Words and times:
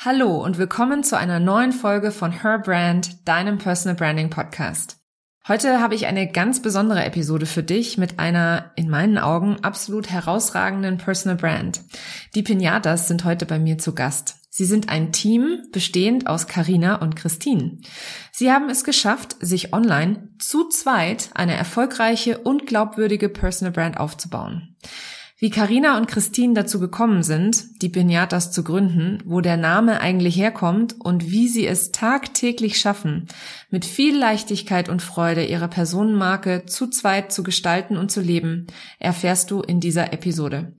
Hallo 0.00 0.44
und 0.44 0.58
willkommen 0.58 1.02
zu 1.02 1.18
einer 1.18 1.40
neuen 1.40 1.72
Folge 1.72 2.12
von 2.12 2.30
Her 2.30 2.60
Brand, 2.60 3.26
deinem 3.26 3.58
Personal 3.58 3.96
Branding 3.96 4.30
Podcast. 4.30 4.96
Heute 5.48 5.80
habe 5.80 5.96
ich 5.96 6.06
eine 6.06 6.30
ganz 6.30 6.62
besondere 6.62 7.04
Episode 7.04 7.46
für 7.46 7.64
dich 7.64 7.98
mit 7.98 8.20
einer 8.20 8.70
in 8.76 8.88
meinen 8.88 9.18
Augen 9.18 9.56
absolut 9.64 10.08
herausragenden 10.08 10.98
Personal 10.98 11.36
Brand. 11.36 11.80
Die 12.36 12.44
Pinatas 12.44 13.08
sind 13.08 13.24
heute 13.24 13.44
bei 13.44 13.58
mir 13.58 13.78
zu 13.78 13.92
Gast. 13.92 14.36
Sie 14.50 14.66
sind 14.66 14.88
ein 14.88 15.10
Team 15.10 15.64
bestehend 15.72 16.28
aus 16.28 16.46
Carina 16.46 17.02
und 17.02 17.16
Christine. 17.16 17.78
Sie 18.30 18.52
haben 18.52 18.70
es 18.70 18.84
geschafft, 18.84 19.34
sich 19.40 19.72
online 19.72 20.28
zu 20.38 20.68
zweit 20.68 21.30
eine 21.34 21.56
erfolgreiche 21.56 22.38
und 22.38 22.66
glaubwürdige 22.66 23.28
Personal 23.28 23.72
Brand 23.72 23.98
aufzubauen. 23.98 24.76
Wie 25.40 25.50
Karina 25.50 25.96
und 25.96 26.08
Christine 26.08 26.52
dazu 26.54 26.80
gekommen 26.80 27.22
sind, 27.22 27.80
die 27.80 27.88
Pinatas 27.88 28.50
zu 28.50 28.64
gründen, 28.64 29.22
wo 29.24 29.40
der 29.40 29.56
Name 29.56 30.00
eigentlich 30.00 30.36
herkommt 30.36 30.96
und 30.98 31.30
wie 31.30 31.46
sie 31.46 31.64
es 31.64 31.92
tagtäglich 31.92 32.80
schaffen, 32.80 33.28
mit 33.70 33.84
viel 33.84 34.18
Leichtigkeit 34.18 34.88
und 34.88 35.00
Freude 35.00 35.44
ihre 35.44 35.68
Personenmarke 35.68 36.66
zu 36.66 36.88
zweit 36.88 37.32
zu 37.32 37.44
gestalten 37.44 37.96
und 37.96 38.10
zu 38.10 38.20
leben, 38.20 38.66
erfährst 38.98 39.52
du 39.52 39.60
in 39.60 39.78
dieser 39.78 40.12
Episode. 40.12 40.72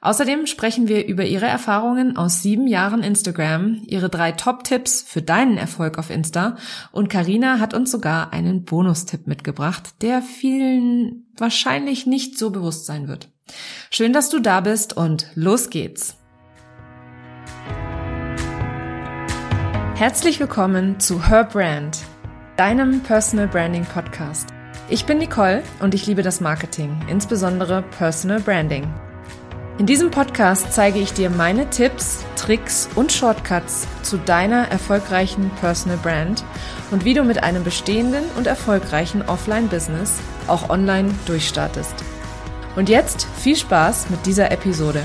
Außerdem 0.00 0.46
sprechen 0.46 0.88
wir 0.88 1.06
über 1.06 1.24
ihre 1.24 1.46
Erfahrungen 1.46 2.16
aus 2.16 2.42
sieben 2.42 2.66
Jahren 2.66 3.04
Instagram, 3.04 3.80
ihre 3.86 4.08
drei 4.08 4.32
Top-Tipps 4.32 5.02
für 5.02 5.22
deinen 5.22 5.56
Erfolg 5.56 5.98
auf 5.98 6.10
Insta 6.10 6.56
und 6.90 7.10
Karina 7.10 7.60
hat 7.60 7.74
uns 7.74 7.92
sogar 7.92 8.32
einen 8.32 8.64
Bonustipp 8.64 9.28
mitgebracht, 9.28 10.02
der 10.02 10.20
vielen 10.20 11.28
wahrscheinlich 11.36 12.06
nicht 12.06 12.36
so 12.36 12.50
bewusst 12.50 12.86
sein 12.86 13.06
wird. 13.06 13.28
Schön, 13.90 14.12
dass 14.12 14.30
du 14.30 14.40
da 14.40 14.60
bist 14.60 14.96
und 14.96 15.26
los 15.34 15.70
geht's. 15.70 16.16
Herzlich 19.96 20.40
willkommen 20.40 20.98
zu 20.98 21.28
Her 21.28 21.44
Brand, 21.44 21.98
deinem 22.56 23.02
Personal 23.02 23.48
Branding 23.48 23.84
Podcast. 23.84 24.48
Ich 24.88 25.04
bin 25.04 25.18
Nicole 25.18 25.62
und 25.80 25.94
ich 25.94 26.06
liebe 26.06 26.22
das 26.22 26.40
Marketing, 26.40 26.98
insbesondere 27.08 27.82
Personal 27.98 28.40
Branding. 28.40 28.92
In 29.80 29.86
diesem 29.86 30.10
Podcast 30.10 30.72
zeige 30.72 30.98
ich 30.98 31.12
dir 31.12 31.30
meine 31.30 31.70
Tipps, 31.70 32.24
Tricks 32.36 32.88
und 32.96 33.12
Shortcuts 33.12 33.86
zu 34.02 34.18
deiner 34.18 34.68
erfolgreichen 34.68 35.50
Personal 35.60 35.96
Brand 35.98 36.44
und 36.90 37.04
wie 37.04 37.14
du 37.14 37.22
mit 37.22 37.42
einem 37.42 37.64
bestehenden 37.64 38.24
und 38.36 38.46
erfolgreichen 38.46 39.22
Offline-Business 39.22 40.18
auch 40.48 40.68
online 40.68 41.14
durchstartest. 41.26 41.94
Und 42.76 42.88
jetzt 42.88 43.26
viel 43.36 43.56
Spaß 43.56 44.10
mit 44.10 44.24
dieser 44.26 44.50
Episode. 44.50 45.02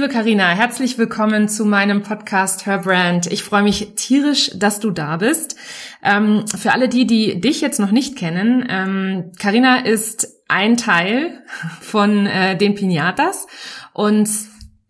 Liebe 0.00 0.14
Karina, 0.14 0.48
herzlich 0.48 0.96
willkommen 0.96 1.46
zu 1.46 1.66
meinem 1.66 2.02
Podcast 2.02 2.64
Her 2.64 2.78
Brand. 2.78 3.26
Ich 3.26 3.42
freue 3.44 3.62
mich 3.62 3.96
tierisch, 3.96 4.50
dass 4.56 4.80
du 4.80 4.90
da 4.90 5.18
bist. 5.18 5.56
Ähm, 6.02 6.46
für 6.46 6.72
alle 6.72 6.88
die, 6.88 7.06
die 7.06 7.38
dich 7.38 7.60
jetzt 7.60 7.78
noch 7.78 7.90
nicht 7.90 8.16
kennen, 8.16 9.30
Karina 9.38 9.80
ähm, 9.80 9.84
ist 9.84 10.42
ein 10.48 10.78
Teil 10.78 11.44
von 11.82 12.24
äh, 12.26 12.56
den 12.56 12.74
Pinatas. 12.74 13.46
Und 13.92 14.30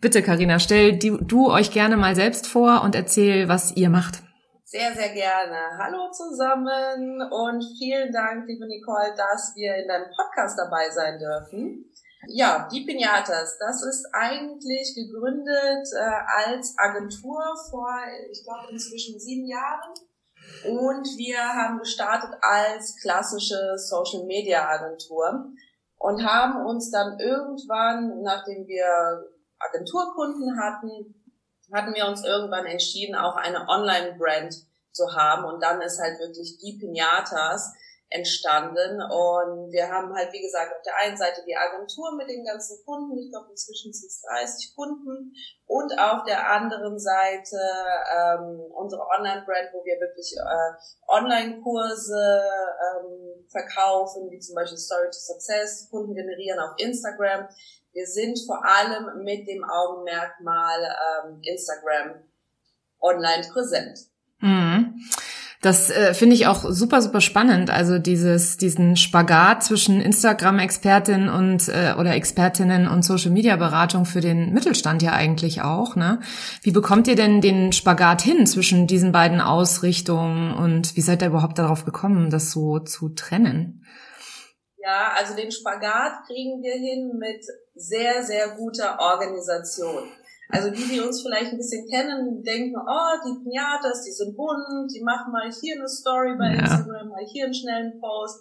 bitte, 0.00 0.22
Karina, 0.22 0.60
stell 0.60 0.96
die, 0.96 1.18
du 1.20 1.50
euch 1.50 1.72
gerne 1.72 1.96
mal 1.96 2.14
selbst 2.14 2.46
vor 2.46 2.82
und 2.84 2.94
erzähl, 2.94 3.48
was 3.48 3.74
ihr 3.76 3.90
macht. 3.90 4.22
Sehr, 4.62 4.92
sehr 4.92 5.08
gerne. 5.08 5.76
Hallo 5.76 6.08
zusammen 6.12 7.20
und 7.32 7.64
vielen 7.80 8.12
Dank, 8.12 8.46
liebe 8.46 8.68
Nicole, 8.68 9.12
dass 9.16 9.54
wir 9.56 9.74
in 9.74 9.88
deinem 9.88 10.06
Podcast 10.14 10.56
dabei 10.56 10.88
sein 10.88 11.18
dürfen. 11.18 11.90
Ja, 12.26 12.68
die 12.70 12.84
Pinatas, 12.84 13.56
das 13.58 13.82
ist 13.82 14.06
eigentlich 14.12 14.94
gegründet 14.94 15.88
äh, 15.94 16.46
als 16.46 16.74
Agentur 16.76 17.42
vor, 17.70 17.88
ich 18.30 18.44
glaube, 18.44 18.70
inzwischen 18.70 19.18
sieben 19.18 19.46
Jahren. 19.46 19.94
Und 20.64 21.06
wir 21.16 21.38
haben 21.38 21.78
gestartet 21.78 22.30
als 22.42 22.96
klassische 23.00 23.78
Social 23.78 24.24
Media 24.26 24.68
Agentur 24.68 25.46
und 25.98 26.24
haben 26.24 26.66
uns 26.66 26.90
dann 26.90 27.18
irgendwann, 27.18 28.22
nachdem 28.22 28.66
wir 28.66 29.24
Agenturkunden 29.58 30.58
hatten, 30.60 31.14
hatten 31.72 31.94
wir 31.94 32.06
uns 32.06 32.24
irgendwann 32.24 32.66
entschieden, 32.66 33.14
auch 33.14 33.36
eine 33.36 33.66
Online-Brand 33.68 34.66
zu 34.92 35.14
haben. 35.14 35.44
Und 35.44 35.62
dann 35.62 35.80
ist 35.80 36.00
halt 36.00 36.18
wirklich 36.18 36.58
die 36.58 36.78
Pinatas 36.78 37.72
entstanden. 38.10 39.00
Und 39.00 39.72
wir 39.72 39.88
haben 39.88 40.12
halt, 40.14 40.32
wie 40.32 40.42
gesagt, 40.42 40.72
auf 40.74 40.82
der 40.82 40.96
einen 40.96 41.16
Seite 41.16 41.42
die 41.46 41.56
Agentur 41.56 42.16
mit 42.16 42.28
den 42.28 42.44
ganzen 42.44 42.84
Kunden, 42.84 43.16
ich 43.18 43.30
glaube 43.30 43.50
inzwischen 43.50 43.92
sind 43.92 44.08
es 44.08 44.22
30 44.22 44.74
Kunden, 44.74 45.32
und 45.66 45.92
auf 46.00 46.24
der 46.24 46.50
anderen 46.50 46.98
Seite 46.98 47.56
ähm, 47.56 48.60
unsere 48.74 49.06
Online-Brand, 49.06 49.70
wo 49.72 49.84
wir 49.84 50.00
wirklich 50.00 50.34
äh, 50.36 50.72
Online-Kurse 51.06 52.42
ähm, 52.42 53.46
verkaufen, 53.48 54.28
wie 54.30 54.40
zum 54.40 54.56
Beispiel 54.56 54.78
Story 54.78 55.06
to 55.06 55.18
Success, 55.18 55.88
Kunden 55.90 56.14
generieren 56.14 56.58
auf 56.58 56.72
Instagram. 56.78 57.48
Wir 57.92 58.06
sind 58.06 58.40
vor 58.46 58.64
allem 58.64 59.22
mit 59.22 59.46
dem 59.46 59.64
Augenmerkmal 59.64 60.82
ähm, 60.82 61.40
Instagram 61.42 62.24
online 63.00 63.48
präsent. 63.52 64.10
Mhm. 64.40 65.00
Das 65.62 65.90
äh, 65.90 66.14
finde 66.14 66.34
ich 66.36 66.46
auch 66.46 66.64
super, 66.70 67.02
super 67.02 67.20
spannend. 67.20 67.68
Also 67.68 67.98
dieses, 67.98 68.56
diesen 68.56 68.96
Spagat 68.96 69.62
zwischen 69.62 70.00
Instagram-Expertin 70.00 71.28
und 71.28 71.68
äh, 71.68 71.94
oder 71.98 72.14
Expertinnen 72.14 72.88
und 72.88 73.04
Social-Media-Beratung 73.04 74.06
für 74.06 74.22
den 74.22 74.54
Mittelstand 74.54 75.02
ja 75.02 75.12
eigentlich 75.12 75.60
auch. 75.60 75.96
Ne? 75.96 76.20
Wie 76.62 76.72
bekommt 76.72 77.08
ihr 77.08 77.16
denn 77.16 77.42
den 77.42 77.72
Spagat 77.72 78.22
hin 78.22 78.46
zwischen 78.46 78.86
diesen 78.86 79.12
beiden 79.12 79.42
Ausrichtungen 79.42 80.54
und 80.54 80.96
wie 80.96 81.02
seid 81.02 81.20
ihr 81.20 81.28
überhaupt 81.28 81.58
darauf 81.58 81.84
gekommen, 81.84 82.30
das 82.30 82.52
so 82.52 82.78
zu 82.78 83.10
trennen? 83.10 83.84
Ja, 84.78 85.12
also 85.14 85.36
den 85.36 85.52
Spagat 85.52 86.24
kriegen 86.26 86.62
wir 86.62 86.72
hin 86.72 87.18
mit 87.18 87.44
sehr, 87.74 88.22
sehr 88.22 88.48
guter 88.56 88.98
Organisation. 88.98 90.04
Also 90.52 90.70
die, 90.70 90.88
die 90.88 91.00
uns 91.00 91.22
vielleicht 91.22 91.52
ein 91.52 91.58
bisschen 91.58 91.86
kennen, 91.88 92.42
denken, 92.42 92.76
oh, 92.76 93.14
die 93.24 93.42
Pinatas, 93.42 94.02
die 94.04 94.12
sind 94.12 94.36
bunt, 94.36 94.90
die 94.92 95.02
machen 95.02 95.32
mal 95.32 95.50
hier 95.50 95.76
eine 95.76 95.88
Story 95.88 96.36
bei 96.36 96.54
ja. 96.54 96.60
Instagram, 96.60 97.08
mal 97.08 97.24
hier 97.24 97.44
einen 97.44 97.54
schnellen 97.54 98.00
Post. 98.00 98.40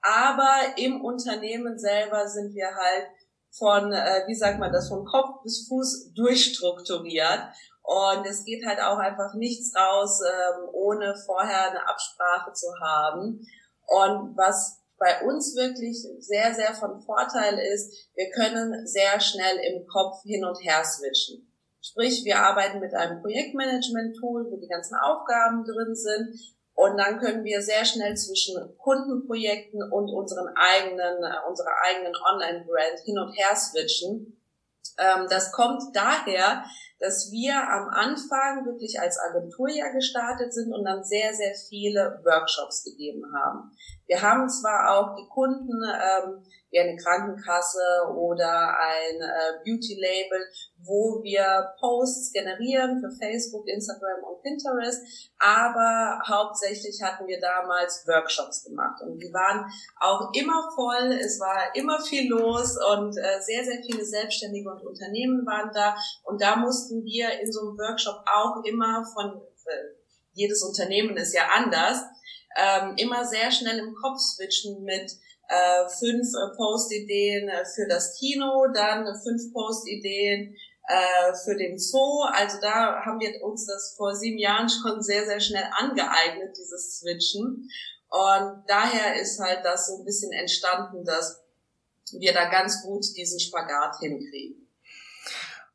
Aber 0.00 0.54
im 0.76 1.00
Unternehmen 1.00 1.78
selber 1.78 2.28
sind 2.28 2.54
wir 2.54 2.68
halt 2.68 3.08
von, 3.50 3.92
äh, 3.92 4.22
wie 4.26 4.34
sagt 4.34 4.58
man 4.60 4.72
das, 4.72 4.88
von 4.88 5.04
Kopf 5.04 5.42
bis 5.42 5.66
Fuß 5.68 6.12
durchstrukturiert. 6.14 7.42
Und 7.82 8.26
es 8.26 8.44
geht 8.44 8.64
halt 8.66 8.80
auch 8.80 8.98
einfach 8.98 9.34
nichts 9.34 9.74
raus, 9.74 10.20
ähm, 10.22 10.68
ohne 10.72 11.14
vorher 11.26 11.70
eine 11.70 11.88
Absprache 11.88 12.52
zu 12.52 12.66
haben. 12.80 13.40
Und 13.86 14.36
was 14.36 14.82
bei 14.98 15.22
uns 15.24 15.56
wirklich 15.56 16.06
sehr, 16.18 16.54
sehr 16.54 16.74
von 16.74 17.00
Vorteil 17.00 17.58
ist, 17.58 18.10
wir 18.14 18.30
können 18.30 18.86
sehr 18.86 19.18
schnell 19.20 19.56
im 19.58 19.86
Kopf 19.86 20.22
hin 20.24 20.44
und 20.44 20.58
her 20.62 20.84
switchen. 20.84 21.47
Sprich, 21.90 22.24
wir 22.24 22.38
arbeiten 22.40 22.80
mit 22.80 22.94
einem 22.94 23.20
Projektmanagement-Tool, 23.22 24.50
wo 24.50 24.56
die 24.56 24.68
ganzen 24.68 24.96
Aufgaben 24.96 25.64
drin 25.64 25.94
sind. 25.94 26.38
Und 26.74 26.96
dann 26.96 27.18
können 27.18 27.44
wir 27.44 27.62
sehr 27.62 27.84
schnell 27.84 28.14
zwischen 28.16 28.54
Kundenprojekten 28.78 29.82
und 29.90 30.10
unseren 30.10 30.48
eigenen, 30.54 31.22
äh, 31.24 31.48
unserer 31.48 31.72
eigenen 31.84 32.12
Online-Brand 32.14 33.00
hin 33.04 33.18
und 33.18 33.32
her 33.32 33.56
switchen. 33.56 34.40
Ähm, 34.98 35.26
das 35.30 35.50
kommt 35.50 35.82
daher, 35.94 36.64
dass 36.98 37.30
wir 37.30 37.54
am 37.54 37.88
Anfang 37.88 38.66
wirklich 38.66 38.98
als 39.00 39.18
Agentur 39.18 39.68
ja 39.68 39.88
gestartet 39.92 40.52
sind 40.52 40.72
und 40.72 40.84
dann 40.84 41.04
sehr, 41.04 41.32
sehr 41.32 41.54
viele 41.68 42.20
Workshops 42.24 42.84
gegeben 42.84 43.22
haben. 43.34 43.70
Wir 44.06 44.22
haben 44.22 44.48
zwar 44.48 44.96
auch 44.96 45.14
die 45.16 45.28
Kunden 45.28 45.82
ähm, 45.84 46.42
wie 46.70 46.80
eine 46.80 46.96
Krankenkasse 46.96 48.12
oder 48.14 48.78
ein 48.78 49.20
äh, 49.20 49.64
Beauty-Label, 49.64 50.46
wo 50.84 51.22
wir 51.22 51.74
Posts 51.80 52.32
generieren 52.32 53.00
für 53.00 53.10
Facebook, 53.10 53.66
Instagram 53.68 54.22
und 54.22 54.42
Pinterest, 54.42 55.02
aber 55.38 56.20
hauptsächlich 56.26 57.00
hatten 57.02 57.26
wir 57.26 57.40
damals 57.40 58.06
Workshops 58.06 58.64
gemacht 58.64 59.00
und 59.02 59.18
die 59.18 59.32
waren 59.32 59.66
auch 60.00 60.30
immer 60.34 60.70
voll, 60.74 61.18
es 61.20 61.40
war 61.40 61.74
immer 61.74 62.00
viel 62.00 62.28
los 62.30 62.78
und 62.92 63.16
äh, 63.16 63.40
sehr, 63.40 63.64
sehr 63.64 63.82
viele 63.84 64.04
Selbstständige 64.04 64.70
und 64.70 64.86
Unternehmen 64.86 65.44
waren 65.46 65.70
da 65.74 65.96
und 66.24 66.40
da 66.40 66.56
mussten 66.56 66.87
wir 66.90 67.40
in 67.40 67.52
so 67.52 67.60
einem 67.60 67.78
Workshop 67.78 68.16
auch 68.26 68.64
immer 68.64 69.04
von, 69.14 69.40
jedes 70.32 70.62
Unternehmen 70.62 71.16
ist 71.16 71.34
ja 71.34 71.48
anders, 71.54 72.02
ähm, 72.56 72.94
immer 72.96 73.24
sehr 73.24 73.50
schnell 73.50 73.78
im 73.78 73.94
Kopf 73.94 74.18
switchen 74.18 74.82
mit 74.82 75.10
äh, 75.48 75.88
fünf 75.98 76.28
äh, 76.28 76.56
Post-Ideen 76.56 77.48
äh, 77.48 77.64
für 77.64 77.86
das 77.88 78.18
Kino, 78.18 78.66
dann 78.74 79.04
fünf 79.22 79.52
Post-Ideen 79.52 80.54
äh, 80.88 81.34
für 81.44 81.56
den 81.56 81.78
Zoo. 81.78 82.22
Also 82.32 82.58
da 82.60 83.04
haben 83.04 83.20
wir 83.20 83.42
uns 83.42 83.66
das 83.66 83.94
vor 83.96 84.14
sieben 84.14 84.38
Jahren 84.38 84.68
schon 84.68 85.02
sehr, 85.02 85.26
sehr 85.26 85.40
schnell 85.40 85.64
angeeignet, 85.72 86.56
dieses 86.56 86.98
Switchen. 86.98 87.68
Und 88.10 88.64
daher 88.66 89.20
ist 89.20 89.38
halt 89.38 89.64
das 89.64 89.86
so 89.86 89.98
ein 89.98 90.04
bisschen 90.04 90.32
entstanden, 90.32 91.04
dass 91.04 91.42
wir 92.12 92.32
da 92.32 92.48
ganz 92.48 92.82
gut 92.82 93.04
diesen 93.16 93.38
Spagat 93.38 93.98
hinkriegen. 94.00 94.67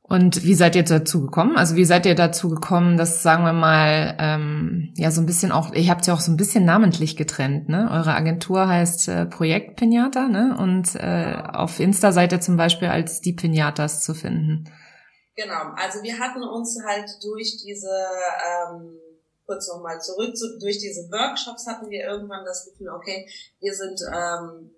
Und 0.05 0.43
wie 0.43 0.53
seid 0.53 0.75
ihr 0.75 0.83
dazu 0.83 1.21
gekommen? 1.21 1.55
Also 1.55 1.77
wie 1.77 1.85
seid 1.85 2.05
ihr 2.05 2.13
dazu 2.13 2.49
gekommen, 2.49 2.97
dass, 2.97 3.23
sagen 3.23 3.45
wir 3.45 3.53
mal, 3.53 4.17
ähm, 4.19 4.93
ja 4.97 5.09
so 5.11 5.21
ein 5.21 5.25
bisschen 5.25 5.53
auch, 5.53 5.73
ihr 5.73 5.89
habt 5.89 6.05
ja 6.05 6.13
auch 6.13 6.19
so 6.19 6.29
ein 6.29 6.37
bisschen 6.37 6.65
namentlich 6.65 7.15
getrennt, 7.15 7.69
ne? 7.69 7.89
Eure 7.89 8.13
Agentur 8.13 8.67
heißt 8.67 9.07
äh, 9.07 9.25
Projekt 9.25 9.77
Pinata, 9.77 10.27
ne? 10.27 10.57
Und 10.59 10.95
äh, 10.95 11.41
auf 11.53 11.79
Insta 11.79 12.11
seid 12.11 12.33
ihr 12.33 12.41
zum 12.41 12.57
Beispiel 12.57 12.89
als 12.89 13.21
die 13.21 13.31
Pinatas 13.31 14.03
zu 14.03 14.13
finden. 14.13 14.69
Genau, 15.35 15.71
also 15.77 16.03
wir 16.03 16.19
hatten 16.19 16.43
uns 16.43 16.77
halt 16.85 17.09
durch 17.23 17.63
diese, 17.65 17.87
ähm, 17.87 18.99
kurz 19.45 19.69
nochmal 19.69 20.01
zurück, 20.01 20.35
zu, 20.35 20.59
durch 20.59 20.79
diese 20.79 21.09
Workshops 21.11 21.65
hatten 21.65 21.89
wir 21.89 22.03
irgendwann 22.03 22.43
das 22.45 22.65
Gefühl, 22.65 22.89
okay, 22.89 23.25
wir 23.61 23.73
sind 23.73 23.99
ähm, 24.13 24.71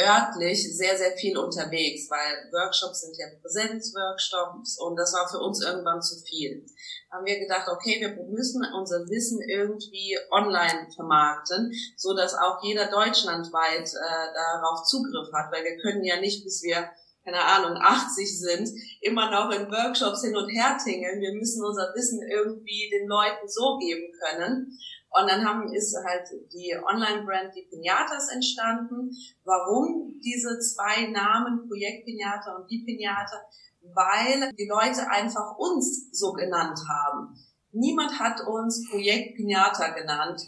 örtlich 0.00 0.76
sehr, 0.76 0.96
sehr 0.96 1.12
viel 1.12 1.36
unterwegs, 1.36 2.08
weil 2.10 2.50
Workshops 2.52 3.02
sind 3.02 3.16
ja 3.18 3.26
Präsenzworkshops 3.42 4.78
und 4.78 4.96
das 4.96 5.12
war 5.12 5.28
für 5.28 5.38
uns 5.38 5.62
irgendwann 5.62 6.00
zu 6.00 6.16
viel. 6.24 6.64
Da 7.10 7.18
haben 7.18 7.26
wir 7.26 7.38
gedacht, 7.38 7.68
okay, 7.68 8.00
wir 8.00 8.16
müssen 8.30 8.64
unser 8.74 9.06
Wissen 9.08 9.40
irgendwie 9.42 10.16
online 10.30 10.88
vermarkten, 10.94 11.72
so 11.96 12.14
dass 12.14 12.34
auch 12.34 12.62
jeder 12.62 12.90
deutschlandweit 12.90 13.88
äh, 13.88 14.34
darauf 14.34 14.84
Zugriff 14.84 15.28
hat, 15.34 15.52
weil 15.52 15.64
wir 15.64 15.76
können 15.78 16.04
ja 16.04 16.20
nicht, 16.20 16.44
bis 16.44 16.62
wir 16.62 16.90
keine 17.24 17.44
Ahnung, 17.44 17.76
80 17.76 18.40
sind, 18.40 18.68
immer 19.02 19.30
noch 19.30 19.50
in 19.50 19.70
Workshops 19.70 20.22
hin 20.22 20.34
und 20.34 20.48
her 20.48 20.78
tingeln. 20.82 21.20
Wir 21.20 21.34
müssen 21.34 21.62
unser 21.62 21.92
Wissen 21.94 22.22
irgendwie 22.22 22.88
den 22.90 23.06
Leuten 23.06 23.46
so 23.46 23.76
geben 23.78 24.10
können. 24.18 24.78
Und 25.10 25.28
dann 25.28 25.44
haben, 25.44 25.72
ist 25.72 25.96
halt 26.04 26.28
die 26.52 26.74
Online-Brand 26.76 27.54
die 27.54 27.66
Pinatas 27.68 28.30
entstanden. 28.32 29.10
Warum 29.44 30.20
diese 30.22 30.58
zwei 30.60 31.06
Namen, 31.08 31.66
Projekt 31.66 32.04
Pinata 32.04 32.56
und 32.56 32.70
die 32.70 32.84
Pinata? 32.84 33.42
Weil 33.82 34.52
die 34.56 34.68
Leute 34.68 35.10
einfach 35.10 35.56
uns 35.58 36.10
so 36.12 36.32
genannt 36.32 36.78
haben. 36.88 37.34
Niemand 37.72 38.18
hat 38.20 38.40
uns 38.46 38.88
Projekt 38.88 39.36
Pinata 39.36 39.88
genannt 39.88 40.42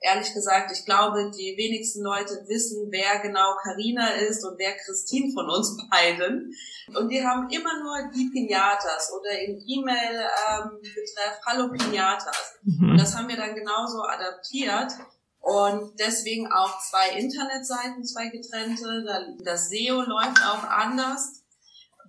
ehrlich 0.00 0.32
gesagt, 0.32 0.70
ich 0.72 0.84
glaube, 0.84 1.30
die 1.30 1.56
wenigsten 1.56 2.02
Leute 2.02 2.44
wissen, 2.46 2.88
wer 2.90 3.20
genau 3.20 3.54
Karina 3.62 4.10
ist 4.10 4.44
und 4.44 4.58
wer 4.58 4.74
Christine 4.76 5.32
von 5.32 5.48
uns 5.48 5.76
beiden. 5.90 6.52
Und 6.94 7.08
die 7.08 7.24
haben 7.24 7.48
immer 7.50 7.82
nur 7.82 8.10
die 8.14 8.30
Pinatas 8.32 9.12
oder 9.12 9.38
in 9.38 9.62
E-Mail 9.66 10.28
ähm, 10.48 10.80
betreff 10.82 11.40
Hallo 11.46 11.70
Pinatas. 11.70 12.58
Mhm. 12.62 12.90
Und 12.90 13.00
das 13.00 13.16
haben 13.16 13.28
wir 13.28 13.36
dann 13.36 13.54
genauso 13.54 14.02
adaptiert. 14.02 14.92
Und 15.40 15.98
deswegen 16.00 16.50
auch 16.50 16.80
zwei 16.90 17.10
Internetseiten, 17.18 18.04
zwei 18.04 18.28
getrennte. 18.28 19.36
Das 19.44 19.70
SEO 19.70 20.02
läuft 20.02 20.42
auch 20.44 20.64
anders 20.64 21.44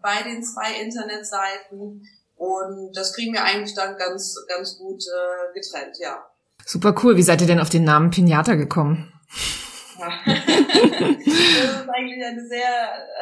bei 0.01 0.23
den 0.23 0.43
zwei 0.43 0.81
Internetseiten. 0.81 2.03
Und 2.35 2.91
das 2.95 3.13
kriegen 3.13 3.33
wir 3.33 3.43
eigentlich 3.43 3.75
dann 3.75 3.97
ganz, 3.97 4.35
ganz 4.47 4.77
gut 4.77 5.03
äh, 5.03 5.53
getrennt, 5.53 5.97
ja. 5.99 6.25
Super 6.69 6.93
cool. 7.01 7.15
Wie 7.15 7.23
seid 7.23 7.39
ihr 7.39 7.47
denn 7.47 7.61
auf 7.61 7.69
den 7.69 7.85
Namen 7.85 8.09
Pinata 8.09 8.55
gekommen? 8.55 9.09
das 10.25 10.35
ist 10.35 11.89
eigentlich 11.89 12.25
eine 12.25 12.45
sehr 12.45 12.67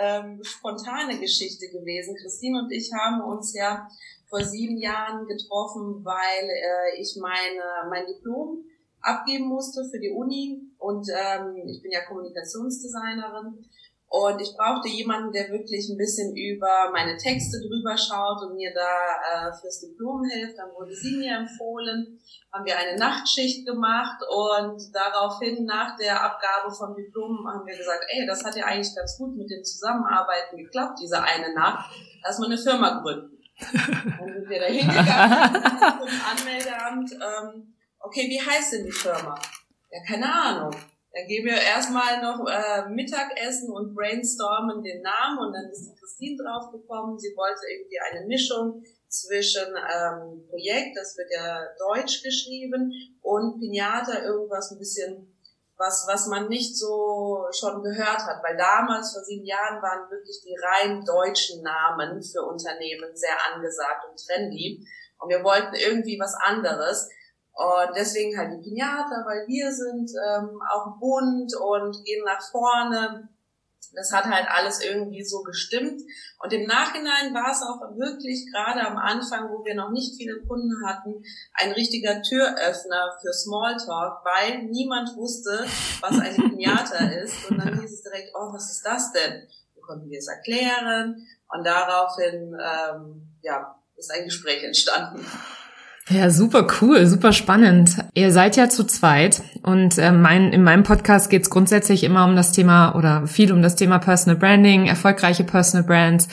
ähm, 0.01 0.43
spontane 0.43 1.19
Geschichte 1.19 1.67
gewesen. 1.69 2.15
Christine 2.15 2.63
und 2.63 2.71
ich 2.71 2.91
haben 2.91 3.21
uns 3.21 3.53
ja 3.53 3.87
vor 4.29 4.43
sieben 4.43 4.77
Jahren 4.77 5.27
getroffen, 5.27 6.03
weil 6.03 6.49
äh, 6.49 6.99
ich 6.99 7.15
meine 7.21 7.61
mein 7.87 8.07
Diplom 8.07 8.65
abgeben 9.01 9.45
musste 9.45 9.85
für 9.91 9.99
die 9.99 10.09
Uni 10.09 10.63
und 10.79 11.07
ähm, 11.09 11.67
ich 11.67 11.83
bin 11.83 11.91
ja 11.91 12.03
Kommunikationsdesignerin 12.03 13.63
und 14.15 14.39
ich 14.39 14.55
brauchte 14.55 14.87
jemanden, 14.87 15.33
der 15.33 15.49
wirklich 15.49 15.89
ein 15.89 15.97
bisschen 15.97 16.33
über 16.37 16.89
meine 16.93 17.17
Texte 17.17 17.59
drüber 17.59 17.97
schaut 17.97 18.41
und 18.43 18.55
mir 18.55 18.73
da 18.73 19.49
äh, 19.49 19.53
fürs 19.59 19.81
Diplom 19.81 20.23
hilft. 20.23 20.57
Dann 20.57 20.69
wurde 20.73 20.95
sie 20.95 21.17
mir 21.17 21.35
empfohlen, 21.35 22.17
haben 22.53 22.63
wir 22.63 22.77
eine 22.77 22.97
Nachtschicht 22.97 23.65
gemacht 23.65 24.23
und 24.29 24.79
daraufhin 24.95 25.65
nach 25.65 25.97
der 25.97 26.23
Abgabe 26.23 26.73
vom 26.73 26.95
Diplom 26.95 27.45
haben 27.45 27.67
wir 27.67 27.75
gesagt, 27.75 28.05
ey, 28.07 28.25
das 28.25 28.45
hat 28.45 28.55
ja 28.55 28.63
eigentlich 28.63 28.95
ganz 28.95 29.17
gut 29.17 29.35
mit 29.35 29.49
dem 29.49 29.65
Zusammenarbeiten 29.65 30.55
geklappt, 30.55 30.97
diese 31.01 31.21
eine 31.21 31.53
Nacht. 31.53 31.93
Lass 32.23 32.39
mal 32.39 32.45
eine 32.45 32.57
Firma 32.57 33.01
gründen. 33.01 33.37
Dann 33.59 34.33
sind 34.33 34.49
wir 34.49 34.59
da 34.61 34.65
hingegangen 34.67 35.61
zum 35.99 36.21
Anmeldeamt. 36.31 37.11
Ähm, 37.11 37.75
okay, 37.99 38.29
wie 38.29 38.39
heißt 38.39 38.71
denn 38.71 38.85
die 38.85 38.93
Firma? 38.93 39.37
Ja, 39.91 39.99
keine 40.07 40.33
Ahnung. 40.33 40.71
Dann 41.15 41.27
gehen 41.27 41.45
wir 41.45 41.55
erstmal 41.55 42.21
noch 42.21 42.45
äh, 42.45 42.89
Mittagessen 42.89 43.71
und 43.71 43.95
brainstormen 43.95 44.83
den 44.83 45.01
Namen 45.01 45.47
und 45.47 45.53
dann 45.53 45.71
ist 45.71 45.87
die 45.87 45.95
Christine 45.95 46.43
draufgekommen. 46.43 47.17
Sie 47.17 47.33
wollte 47.37 47.61
irgendwie 47.71 47.99
eine 48.11 48.27
Mischung 48.27 48.83
zwischen 49.07 49.71
ähm, 49.75 50.45
Projekt, 50.49 50.97
das 50.97 51.15
wird 51.17 51.31
ja 51.31 51.67
deutsch 51.79 52.21
geschrieben, 52.21 52.91
und 53.21 53.61
Pinata, 53.61 54.23
irgendwas 54.23 54.71
ein 54.71 54.77
bisschen, 54.77 55.33
was, 55.77 56.05
was 56.05 56.27
man 56.27 56.49
nicht 56.49 56.77
so 56.77 57.45
schon 57.57 57.81
gehört 57.81 58.19
hat, 58.19 58.43
weil 58.43 58.57
damals, 58.57 59.13
vor 59.13 59.23
sieben 59.23 59.45
Jahren, 59.45 59.81
waren 59.81 60.11
wirklich 60.11 60.41
die 60.43 60.55
rein 60.61 61.05
deutschen 61.05 61.63
Namen 61.63 62.21
für 62.21 62.43
Unternehmen 62.43 63.15
sehr 63.15 63.37
angesagt 63.53 64.03
und 64.09 64.19
trendy. 64.19 64.85
Und 65.19 65.29
wir 65.29 65.43
wollten 65.45 65.75
irgendwie 65.75 66.19
was 66.19 66.35
anderes. 66.43 67.09
Und 67.55 67.95
deswegen 67.95 68.37
halt 68.37 68.51
die 68.51 68.69
Pinata, 68.69 69.23
weil 69.25 69.47
wir 69.47 69.71
sind 69.71 70.11
ähm, 70.11 70.61
auch 70.69 70.99
bunt 70.99 71.55
und 71.55 72.03
gehen 72.03 72.25
nach 72.25 72.41
vorne. 72.51 73.29
Das 73.93 74.11
hat 74.11 74.25
halt 74.25 74.45
alles 74.49 74.83
irgendwie 74.83 75.23
so 75.23 75.41
gestimmt. 75.41 76.01
Und 76.43 76.51
im 76.51 76.67
Nachhinein 76.67 77.33
war 77.33 77.49
es 77.53 77.61
auch 77.61 77.97
wirklich 77.97 78.51
gerade 78.51 78.85
am 78.85 78.97
Anfang, 78.97 79.49
wo 79.49 79.63
wir 79.63 79.73
noch 79.73 79.91
nicht 79.91 80.17
viele 80.17 80.41
Kunden 80.41 80.85
hatten, 80.85 81.23
ein 81.53 81.71
richtiger 81.71 82.21
Türöffner 82.21 83.17
für 83.21 83.31
Smalltalk, 83.31 84.25
weil 84.25 84.63
niemand 84.63 85.15
wusste, 85.15 85.65
was 86.01 86.19
eine 86.19 86.49
Pinata 86.49 87.05
ist. 87.23 87.49
Und 87.49 87.57
dann 87.57 87.79
hieß 87.79 87.89
es 87.89 88.03
direkt, 88.03 88.31
oh, 88.35 88.51
was 88.51 88.69
ist 88.69 88.85
das 88.85 89.13
denn? 89.13 89.47
Wir 89.75 89.81
konnten 89.81 90.09
wir 90.09 90.19
es 90.19 90.27
erklären. 90.27 91.25
Und 91.47 91.65
daraufhin, 91.65 92.53
ähm, 92.59 93.29
ja, 93.43 93.79
ist 93.95 94.11
ein 94.11 94.25
Gespräch 94.25 94.61
entstanden. 94.61 95.25
Ja, 96.07 96.29
super 96.29 96.67
cool, 96.81 97.07
super 97.07 97.33
spannend. 97.33 97.97
Ihr 98.13 98.31
seid 98.31 98.57
ja 98.57 98.69
zu 98.69 98.83
zweit 98.83 99.41
und 99.63 99.97
äh, 99.97 100.11
mein, 100.11 100.53
in 100.53 100.61
meinem 100.61 100.83
Podcast 100.83 101.31
geht 101.31 101.41
es 101.41 101.49
grundsätzlich 101.49 102.03
immer 102.03 102.25
um 102.25 102.35
das 102.35 102.51
Thema 102.51 102.93
oder 102.93 103.25
viel 103.25 103.51
um 103.51 103.63
das 103.63 103.75
Thema 103.75 103.97
Personal 103.97 104.37
Branding, 104.37 104.85
erfolgreiche 104.85 105.43
Personal 105.43 105.83
Brands. 105.83 106.27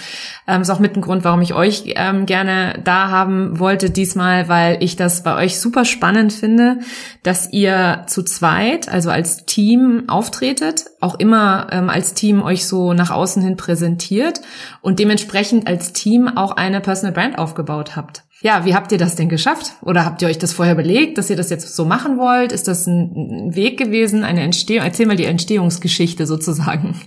Ähm, 0.46 0.60
ist 0.60 0.68
auch 0.68 0.78
mit 0.78 0.94
ein 0.94 1.00
Grund, 1.00 1.24
warum 1.24 1.40
ich 1.40 1.54
euch 1.54 1.94
ähm, 1.96 2.26
gerne 2.26 2.80
da 2.84 3.08
haben 3.08 3.58
wollte 3.58 3.88
diesmal, 3.88 4.46
weil 4.46 4.76
ich 4.82 4.96
das 4.96 5.22
bei 5.22 5.36
euch 5.36 5.58
super 5.58 5.86
spannend 5.86 6.34
finde, 6.34 6.80
dass 7.22 7.50
ihr 7.50 8.04
zu 8.08 8.22
zweit, 8.22 8.90
also 8.90 9.08
als 9.08 9.46
Team 9.46 10.02
auftretet, 10.06 10.84
auch 11.00 11.18
immer 11.18 11.68
ähm, 11.70 11.88
als 11.88 12.12
Team 12.12 12.42
euch 12.42 12.66
so 12.66 12.92
nach 12.92 13.10
außen 13.10 13.42
hin 13.42 13.56
präsentiert 13.56 14.42
und 14.82 14.98
dementsprechend 14.98 15.66
als 15.66 15.94
Team 15.94 16.28
auch 16.28 16.58
eine 16.58 16.82
Personal 16.82 17.14
Brand 17.14 17.38
aufgebaut 17.38 17.96
habt. 17.96 18.24
Ja, 18.42 18.64
wie 18.64 18.74
habt 18.74 18.90
ihr 18.90 18.98
das 18.98 19.14
denn 19.14 19.28
geschafft? 19.28 19.76
Oder 19.82 20.04
habt 20.04 20.20
ihr 20.20 20.26
euch 20.26 20.38
das 20.38 20.52
vorher 20.52 20.74
überlegt, 20.74 21.16
dass 21.16 21.30
ihr 21.30 21.36
das 21.36 21.48
jetzt 21.48 21.76
so 21.76 21.84
machen 21.84 22.18
wollt? 22.18 22.50
Ist 22.50 22.66
das 22.66 22.88
ein 22.88 23.54
Weg 23.54 23.78
gewesen, 23.78 24.24
eine 24.24 24.42
Entstehung? 24.42 24.84
Erzähl 24.84 25.06
mal 25.06 25.14
die 25.14 25.26
Entstehungsgeschichte 25.26 26.26
sozusagen. 26.26 27.00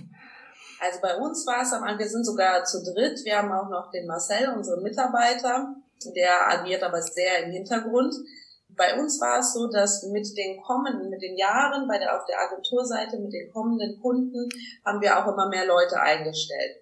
Also 0.80 0.98
bei 1.02 1.14
uns 1.16 1.46
war 1.46 1.60
es 1.60 1.74
am 1.74 1.82
Anfang, 1.82 1.98
wir 1.98 2.08
sind 2.08 2.24
sogar 2.24 2.64
zu 2.64 2.82
dritt. 2.82 3.20
Wir 3.24 3.36
haben 3.36 3.52
auch 3.52 3.68
noch 3.68 3.90
den 3.90 4.06
Marcel, 4.06 4.48
unseren 4.56 4.82
Mitarbeiter, 4.82 5.74
der 6.14 6.48
agiert 6.48 6.82
aber 6.82 7.02
sehr 7.02 7.44
im 7.44 7.52
Hintergrund. 7.52 8.14
Bei 8.70 8.98
uns 8.98 9.20
war 9.20 9.40
es 9.40 9.52
so, 9.52 9.68
dass 9.68 10.04
mit 10.04 10.26
den 10.38 10.62
kommenden, 10.62 11.10
mit 11.10 11.20
den 11.20 11.36
Jahren 11.36 11.86
bei 11.86 11.98
der, 11.98 12.16
auf 12.16 12.24
der 12.24 12.40
Agenturseite, 12.40 13.18
mit 13.18 13.32
den 13.32 13.52
kommenden 13.52 14.00
Kunden 14.00 14.48
haben 14.86 15.02
wir 15.02 15.18
auch 15.18 15.30
immer 15.30 15.50
mehr 15.50 15.66
Leute 15.66 16.00
eingestellt. 16.00 16.76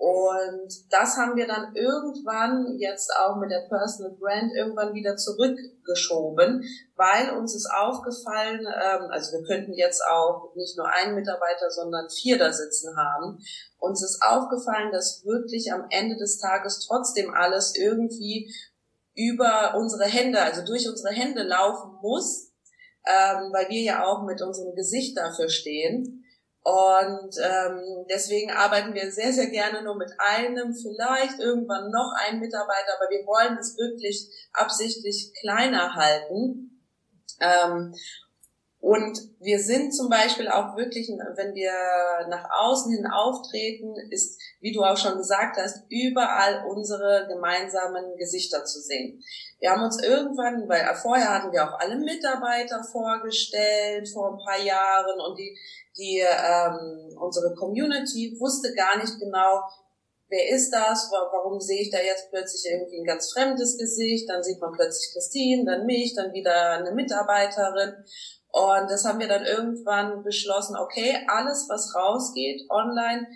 Und 0.00 0.72
das 0.88 1.18
haben 1.18 1.36
wir 1.36 1.46
dann 1.46 1.74
irgendwann 1.76 2.78
jetzt 2.78 3.12
auch 3.20 3.36
mit 3.36 3.50
der 3.50 3.68
Personal 3.68 4.16
Brand 4.18 4.50
irgendwann 4.56 4.94
wieder 4.94 5.16
zurückgeschoben, 5.16 6.64
weil 6.96 7.36
uns 7.36 7.54
ist 7.54 7.68
aufgefallen, 7.70 8.60
ähm, 8.60 9.10
also 9.10 9.36
wir 9.36 9.46
könnten 9.46 9.74
jetzt 9.74 10.02
auch 10.10 10.54
nicht 10.54 10.78
nur 10.78 10.88
einen 10.88 11.16
Mitarbeiter, 11.16 11.70
sondern 11.70 12.08
vier 12.08 12.38
da 12.38 12.50
sitzen 12.50 12.96
haben. 12.96 13.44
Uns 13.78 14.02
ist 14.02 14.22
aufgefallen, 14.22 14.90
dass 14.90 15.22
wirklich 15.26 15.70
am 15.70 15.84
Ende 15.90 16.16
des 16.16 16.38
Tages 16.38 16.80
trotzdem 16.86 17.34
alles 17.34 17.76
irgendwie 17.76 18.50
über 19.14 19.74
unsere 19.76 20.04
Hände, 20.04 20.40
also 20.40 20.64
durch 20.64 20.88
unsere 20.88 21.12
Hände 21.12 21.42
laufen 21.42 21.98
muss, 22.00 22.54
ähm, 23.04 23.52
weil 23.52 23.68
wir 23.68 23.82
ja 23.82 24.06
auch 24.06 24.24
mit 24.24 24.40
unserem 24.40 24.74
Gesicht 24.74 25.18
dafür 25.18 25.50
stehen. 25.50 26.19
Und 26.62 27.36
ähm, 27.42 28.06
deswegen 28.10 28.50
arbeiten 28.50 28.92
wir 28.92 29.10
sehr, 29.10 29.32
sehr 29.32 29.46
gerne 29.46 29.82
nur 29.82 29.96
mit 29.96 30.12
einem, 30.18 30.74
vielleicht 30.74 31.38
irgendwann 31.38 31.90
noch 31.90 32.12
einen 32.26 32.40
Mitarbeiter, 32.40 32.96
aber 32.98 33.10
wir 33.10 33.26
wollen 33.26 33.56
es 33.58 33.78
wirklich 33.78 34.28
absichtlich 34.52 35.32
kleiner 35.40 35.94
halten. 35.94 36.82
Ähm, 37.40 37.94
und 38.80 39.20
wir 39.40 39.58
sind 39.58 39.94
zum 39.94 40.08
Beispiel 40.08 40.48
auch 40.48 40.74
wirklich, 40.74 41.08
wenn 41.08 41.54
wir 41.54 41.72
nach 42.28 42.48
außen 42.50 42.90
hin 42.90 43.06
auftreten, 43.06 43.94
ist, 44.10 44.40
wie 44.60 44.72
du 44.72 44.82
auch 44.82 44.96
schon 44.96 45.18
gesagt 45.18 45.58
hast, 45.58 45.84
überall 45.90 46.64
unsere 46.66 47.26
gemeinsamen 47.28 48.16
Gesichter 48.16 48.64
zu 48.64 48.80
sehen. 48.80 49.22
Wir 49.58 49.70
haben 49.70 49.82
uns 49.82 50.02
irgendwann, 50.02 50.66
weil 50.66 50.82
vorher 50.94 51.28
hatten 51.28 51.52
wir 51.52 51.62
auch 51.62 51.78
alle 51.78 51.96
Mitarbeiter 51.96 52.82
vorgestellt 52.90 54.08
vor 54.08 54.32
ein 54.32 54.44
paar 54.44 54.64
Jahren 54.64 55.20
und 55.20 55.38
die, 55.38 55.58
die 56.00 56.20
ähm, 56.20 57.16
unsere 57.20 57.54
Community 57.54 58.34
wusste 58.40 58.74
gar 58.74 58.96
nicht 58.96 59.20
genau, 59.20 59.60
wer 60.30 60.48
ist 60.48 60.70
das, 60.70 61.10
warum 61.12 61.60
sehe 61.60 61.82
ich 61.82 61.90
da 61.90 61.98
jetzt 61.98 62.30
plötzlich 62.30 62.72
irgendwie 62.72 63.00
ein 63.00 63.04
ganz 63.04 63.32
fremdes 63.32 63.76
Gesicht, 63.76 64.28
dann 64.30 64.42
sieht 64.42 64.60
man 64.60 64.72
plötzlich 64.72 65.12
Christine, 65.12 65.64
dann 65.64 65.86
mich, 65.86 66.14
dann 66.14 66.32
wieder 66.32 66.78
eine 66.78 66.92
Mitarbeiterin. 66.92 67.94
Und 68.52 68.90
das 68.90 69.04
haben 69.04 69.20
wir 69.20 69.28
dann 69.28 69.44
irgendwann 69.44 70.22
beschlossen, 70.22 70.76
okay, 70.76 71.16
alles, 71.28 71.66
was 71.68 71.94
rausgeht 71.94 72.62
online, 72.70 73.26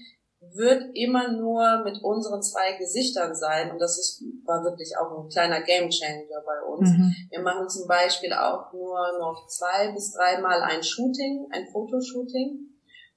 wird 0.53 0.95
immer 0.95 1.33
nur 1.33 1.83
mit 1.85 2.03
unseren 2.03 2.43
zwei 2.43 2.77
Gesichtern 2.79 3.35
sein. 3.35 3.71
Und 3.71 3.79
das 3.79 3.99
ist, 3.99 4.23
war 4.45 4.63
wirklich 4.65 4.97
auch 4.99 5.25
ein 5.25 5.29
kleiner 5.29 5.63
Gamechanger 5.63 6.43
bei 6.45 6.63
uns. 6.67 6.91
Mhm. 6.91 7.15
Wir 7.31 7.41
machen 7.41 7.69
zum 7.69 7.89
Beispiel 7.89 8.33
auch 8.33 8.73
nur 8.73 9.19
noch 9.19 9.47
zwei 9.49 9.93
bis 9.93 10.13
dreimal 10.13 10.63
ein 10.63 10.83
Shooting, 10.83 11.47
ein 11.51 11.67
Fotoshooting. 11.73 12.71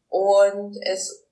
Und 0.10 0.78
es 0.84 1.28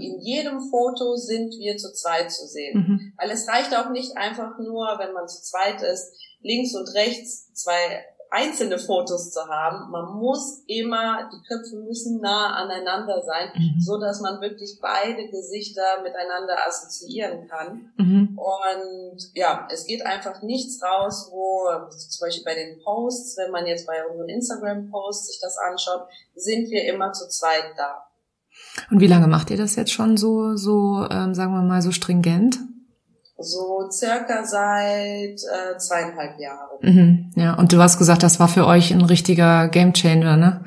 in 0.00 0.18
jedem 0.20 0.60
Foto 0.70 1.14
sind 1.16 1.52
wir 1.58 1.76
zu 1.76 1.92
zweit 1.92 2.32
zu 2.32 2.46
sehen. 2.46 2.78
Mhm. 2.78 3.12
Weil 3.18 3.30
es 3.30 3.46
reicht 3.46 3.76
auch 3.76 3.90
nicht 3.90 4.16
einfach 4.16 4.58
nur, 4.58 4.96
wenn 4.98 5.12
man 5.12 5.28
zu 5.28 5.42
zweit 5.42 5.82
ist, 5.82 6.10
links 6.40 6.74
und 6.74 6.88
rechts 6.94 7.52
zwei 7.52 8.02
einzelne 8.30 8.78
Fotos 8.78 9.30
zu 9.32 9.40
haben. 9.48 9.90
Man 9.90 10.16
muss 10.16 10.62
immer, 10.66 11.30
die 11.32 11.42
Köpfe 11.46 11.76
müssen 11.76 12.20
nah 12.20 12.54
aneinander 12.54 13.22
sein, 13.22 13.50
mhm. 13.54 13.80
so 13.80 13.98
dass 13.98 14.20
man 14.20 14.40
wirklich 14.40 14.78
beide 14.80 15.28
Gesichter 15.28 16.02
miteinander 16.02 16.56
assoziieren 16.66 17.48
kann. 17.48 17.92
Mhm. 17.96 18.38
Und 18.38 19.18
ja, 19.34 19.66
es 19.70 19.86
geht 19.86 20.04
einfach 20.04 20.42
nichts 20.42 20.82
raus, 20.82 21.30
wo 21.32 21.68
zum 21.90 22.26
Beispiel 22.26 22.44
bei 22.44 22.54
den 22.54 22.82
Posts, 22.82 23.38
wenn 23.38 23.50
man 23.50 23.66
jetzt 23.66 23.86
bei 23.86 24.06
unseren 24.06 24.28
Instagram-Posts 24.28 25.26
sich 25.28 25.40
das 25.40 25.56
anschaut, 25.58 26.06
sind 26.34 26.70
wir 26.70 26.84
immer 26.84 27.12
zu 27.12 27.28
zweit 27.28 27.72
da. 27.76 28.04
Und 28.90 29.00
wie 29.00 29.06
lange 29.06 29.26
macht 29.26 29.50
ihr 29.50 29.56
das 29.56 29.76
jetzt 29.76 29.92
schon 29.92 30.16
so, 30.16 30.56
so, 30.56 31.06
ähm, 31.10 31.34
sagen 31.34 31.52
wir 31.52 31.62
mal, 31.62 31.82
so 31.82 31.92
stringent? 31.92 32.58
So 33.40 33.88
circa 33.90 34.44
seit 34.44 35.40
äh, 35.44 35.78
zweieinhalb 35.78 36.40
Jahren. 36.40 36.78
Mhm, 36.80 37.30
ja, 37.36 37.54
und 37.54 37.72
du 37.72 37.78
hast 37.78 37.96
gesagt, 37.98 38.24
das 38.24 38.40
war 38.40 38.48
für 38.48 38.66
euch 38.66 38.90
ein 38.92 39.02
richtiger 39.02 39.68
Gamechanger, 39.68 40.36
ne? 40.36 40.64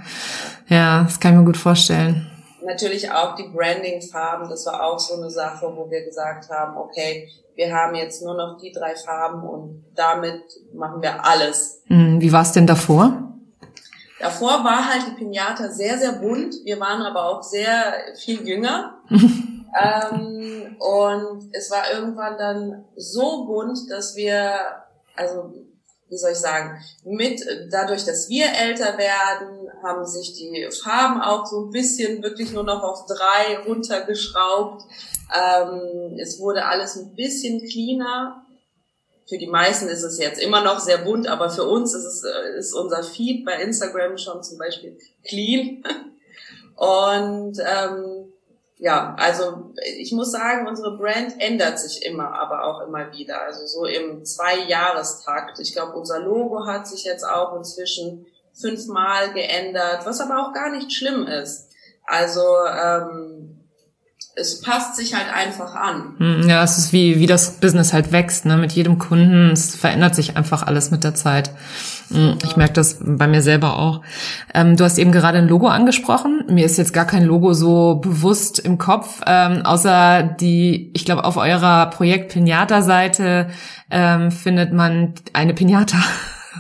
Ja, 0.67 1.03
das 1.03 1.19
kann 1.19 1.33
ich 1.33 1.39
mir 1.39 1.45
gut 1.45 1.57
vorstellen. 1.57 2.31
Natürlich 2.65 3.11
auch 3.11 3.35
die 3.35 3.49
Branding-Farben, 3.53 4.49
das 4.49 4.65
war 4.67 4.83
auch 4.83 4.99
so 4.99 5.15
eine 5.15 5.29
Sache, 5.29 5.65
wo 5.75 5.89
wir 5.91 6.05
gesagt 6.05 6.49
haben, 6.49 6.77
okay, 6.77 7.27
wir 7.55 7.75
haben 7.75 7.93
jetzt 7.95 8.23
nur 8.23 8.35
noch 8.35 8.57
die 8.57 8.71
drei 8.71 8.95
Farben 8.95 9.43
und 9.43 9.83
damit 9.95 10.41
machen 10.73 11.01
wir 11.01 11.25
alles. 11.25 11.81
Mhm, 11.87 12.21
wie 12.21 12.31
war 12.31 12.43
es 12.43 12.53
denn 12.53 12.67
davor? 12.67 13.31
Davor 14.21 14.63
war 14.63 14.87
halt 14.87 15.07
die 15.07 15.25
Pinata 15.25 15.69
sehr, 15.69 15.97
sehr 15.97 16.13
bunt. 16.13 16.53
Wir 16.63 16.79
waren 16.79 17.01
aber 17.01 17.25
auch 17.25 17.43
sehr 17.43 17.93
viel 18.23 18.47
jünger. 18.47 19.01
Ähm, 19.73 20.75
und 20.79 21.49
es 21.53 21.71
war 21.71 21.93
irgendwann 21.93 22.37
dann 22.37 22.85
so 22.95 23.45
bunt, 23.45 23.89
dass 23.89 24.15
wir, 24.15 24.55
also 25.15 25.53
wie 26.09 26.17
soll 26.17 26.31
ich 26.31 26.39
sagen, 26.39 26.77
mit 27.05 27.41
dadurch, 27.71 28.03
dass 28.03 28.27
wir 28.27 28.47
älter 28.47 28.97
werden, 28.97 29.69
haben 29.81 30.05
sich 30.05 30.33
die 30.33 30.67
Farben 30.83 31.21
auch 31.21 31.45
so 31.45 31.65
ein 31.65 31.71
bisschen 31.71 32.21
wirklich 32.21 32.51
nur 32.51 32.63
noch 32.63 32.83
auf 32.83 33.05
drei 33.05 33.59
runtergeschraubt. 33.65 34.83
Ähm, 35.33 36.17
es 36.19 36.39
wurde 36.39 36.65
alles 36.65 36.97
ein 36.97 37.15
bisschen 37.15 37.65
cleaner. 37.65 38.45
Für 39.27 39.37
die 39.37 39.47
meisten 39.47 39.87
ist 39.87 40.03
es 40.03 40.19
jetzt 40.19 40.41
immer 40.41 40.61
noch 40.61 40.79
sehr 40.79 40.97
bunt, 40.97 41.27
aber 41.27 41.49
für 41.49 41.63
uns 41.63 41.93
ist 41.93 42.03
es 42.03 42.23
ist 42.57 42.73
unser 42.73 43.03
Feed 43.03 43.45
bei 43.45 43.61
Instagram 43.61 44.17
schon 44.17 44.43
zum 44.43 44.57
Beispiel 44.57 44.97
clean. 45.23 45.83
Und 46.75 47.57
ähm, 47.59 48.20
ja, 48.81 49.15
also 49.19 49.73
ich 49.99 50.11
muss 50.11 50.31
sagen, 50.31 50.67
unsere 50.67 50.97
Brand 50.97 51.35
ändert 51.37 51.77
sich 51.77 52.03
immer, 52.03 52.33
aber 52.33 52.65
auch 52.65 52.81
immer 52.87 53.13
wieder. 53.13 53.43
Also 53.43 53.67
so 53.67 53.85
im 53.85 54.25
Zwei-Jahrestakt. 54.25 55.59
Ich 55.59 55.73
glaube, 55.73 55.93
unser 55.93 56.19
Logo 56.19 56.65
hat 56.65 56.87
sich 56.87 57.03
jetzt 57.03 57.23
auch 57.23 57.55
inzwischen 57.55 58.25
fünfmal 58.59 59.33
geändert, 59.33 60.07
was 60.07 60.19
aber 60.19 60.41
auch 60.41 60.53
gar 60.53 60.71
nicht 60.71 60.91
schlimm 60.91 61.27
ist. 61.27 61.69
Also 62.07 62.41
ähm, 62.41 63.59
es 64.35 64.61
passt 64.61 64.95
sich 64.95 65.13
halt 65.13 65.31
einfach 65.31 65.75
an. 65.75 66.15
Hm, 66.17 66.49
ja, 66.49 66.63
es 66.63 66.79
ist 66.79 66.91
wie, 66.91 67.19
wie 67.19 67.27
das 67.27 67.59
Business 67.59 67.93
halt 67.93 68.11
wächst, 68.11 68.45
ne? 68.45 68.57
Mit 68.57 68.71
jedem 68.71 68.97
Kunden. 68.97 69.51
Es 69.51 69.75
verändert 69.75 70.15
sich 70.15 70.37
einfach 70.37 70.63
alles 70.65 70.89
mit 70.89 71.03
der 71.03 71.13
Zeit. 71.13 71.51
Hm, 72.11 72.37
ich 72.43 72.57
merke 72.57 72.73
das 72.73 72.97
bei 72.99 73.27
mir 73.27 73.41
selber 73.41 73.77
auch. 73.77 74.01
Ähm, 74.53 74.75
du 74.75 74.83
hast 74.83 74.97
eben 74.97 75.11
gerade 75.11 75.37
ein 75.37 75.47
Logo 75.47 75.67
angesprochen. 75.67 76.45
Mir 76.49 76.65
ist 76.65 76.77
jetzt 76.77 76.93
gar 76.93 77.05
kein 77.05 77.23
Logo 77.23 77.53
so 77.53 77.95
bewusst 77.95 78.59
im 78.59 78.77
Kopf, 78.77 79.21
ähm, 79.25 79.65
außer 79.65 80.23
die, 80.23 80.91
ich 80.93 81.05
glaube, 81.05 81.23
auf 81.23 81.37
eurer 81.37 81.89
Projekt 81.89 82.33
Pinata-Seite 82.33 83.49
ähm, 83.89 84.31
findet 84.31 84.73
man 84.73 85.13
eine 85.33 85.53
Pinata. 85.53 85.97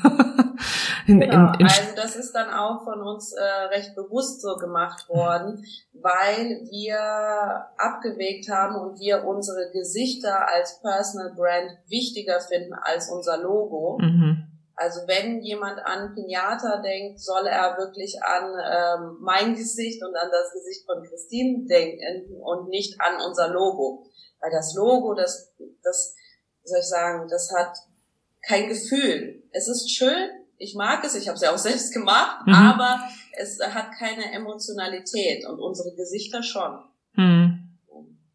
in, 1.07 1.19
genau, 1.19 1.53
in, 1.53 1.59
in 1.59 1.65
also 1.65 1.81
das 1.95 2.15
ist 2.15 2.31
dann 2.33 2.49
auch 2.49 2.83
von 2.83 3.01
uns 3.01 3.33
äh, 3.33 3.75
recht 3.75 3.93
bewusst 3.95 4.41
so 4.41 4.55
gemacht 4.55 5.09
worden, 5.09 5.63
weil 5.93 6.61
wir 6.69 7.67
abgewegt 7.77 8.49
haben 8.49 8.75
und 8.75 8.99
wir 8.99 9.25
unsere 9.25 9.69
Gesichter 9.73 10.47
als 10.47 10.79
Personal 10.81 11.33
Brand 11.35 11.71
wichtiger 11.87 12.39
finden 12.39 12.73
als 12.73 13.09
unser 13.09 13.37
Logo. 13.37 13.99
Mhm. 14.01 14.50
Also 14.81 15.01
wenn 15.05 15.41
jemand 15.41 15.77
an 15.85 16.15
Pinata 16.15 16.81
denkt, 16.81 17.19
soll 17.19 17.45
er 17.45 17.77
wirklich 17.77 18.17
an 18.23 18.49
ähm, 18.49 19.17
mein 19.21 19.53
Gesicht 19.53 20.03
und 20.03 20.15
an 20.15 20.29
das 20.31 20.51
Gesicht 20.53 20.87
von 20.87 21.03
Christine 21.03 21.67
denken 21.67 22.33
und 22.41 22.67
nicht 22.69 22.99
an 22.99 23.21
unser 23.21 23.49
Logo. 23.49 24.07
Weil 24.39 24.49
das 24.49 24.73
Logo, 24.73 25.13
das, 25.13 25.53
das, 25.83 26.15
soll 26.63 26.79
ich 26.79 26.87
sagen, 26.87 27.27
das 27.29 27.53
hat 27.55 27.77
kein 28.41 28.69
Gefühl. 28.69 29.43
Es 29.51 29.67
ist 29.67 29.91
schön, 29.91 30.31
ich 30.57 30.73
mag 30.73 31.03
es, 31.03 31.13
ich 31.13 31.27
habe 31.27 31.35
es 31.35 31.43
ja 31.43 31.53
auch 31.53 31.57
selbst 31.69 31.93
gemacht, 31.93 32.47
mhm. 32.47 32.53
aber 32.55 33.01
es 33.37 33.59
hat 33.61 33.91
keine 33.99 34.33
Emotionalität 34.33 35.45
und 35.45 35.59
unsere 35.59 35.93
Gesichter 35.95 36.41
schon. 36.41 36.79
Mhm. 37.13 37.50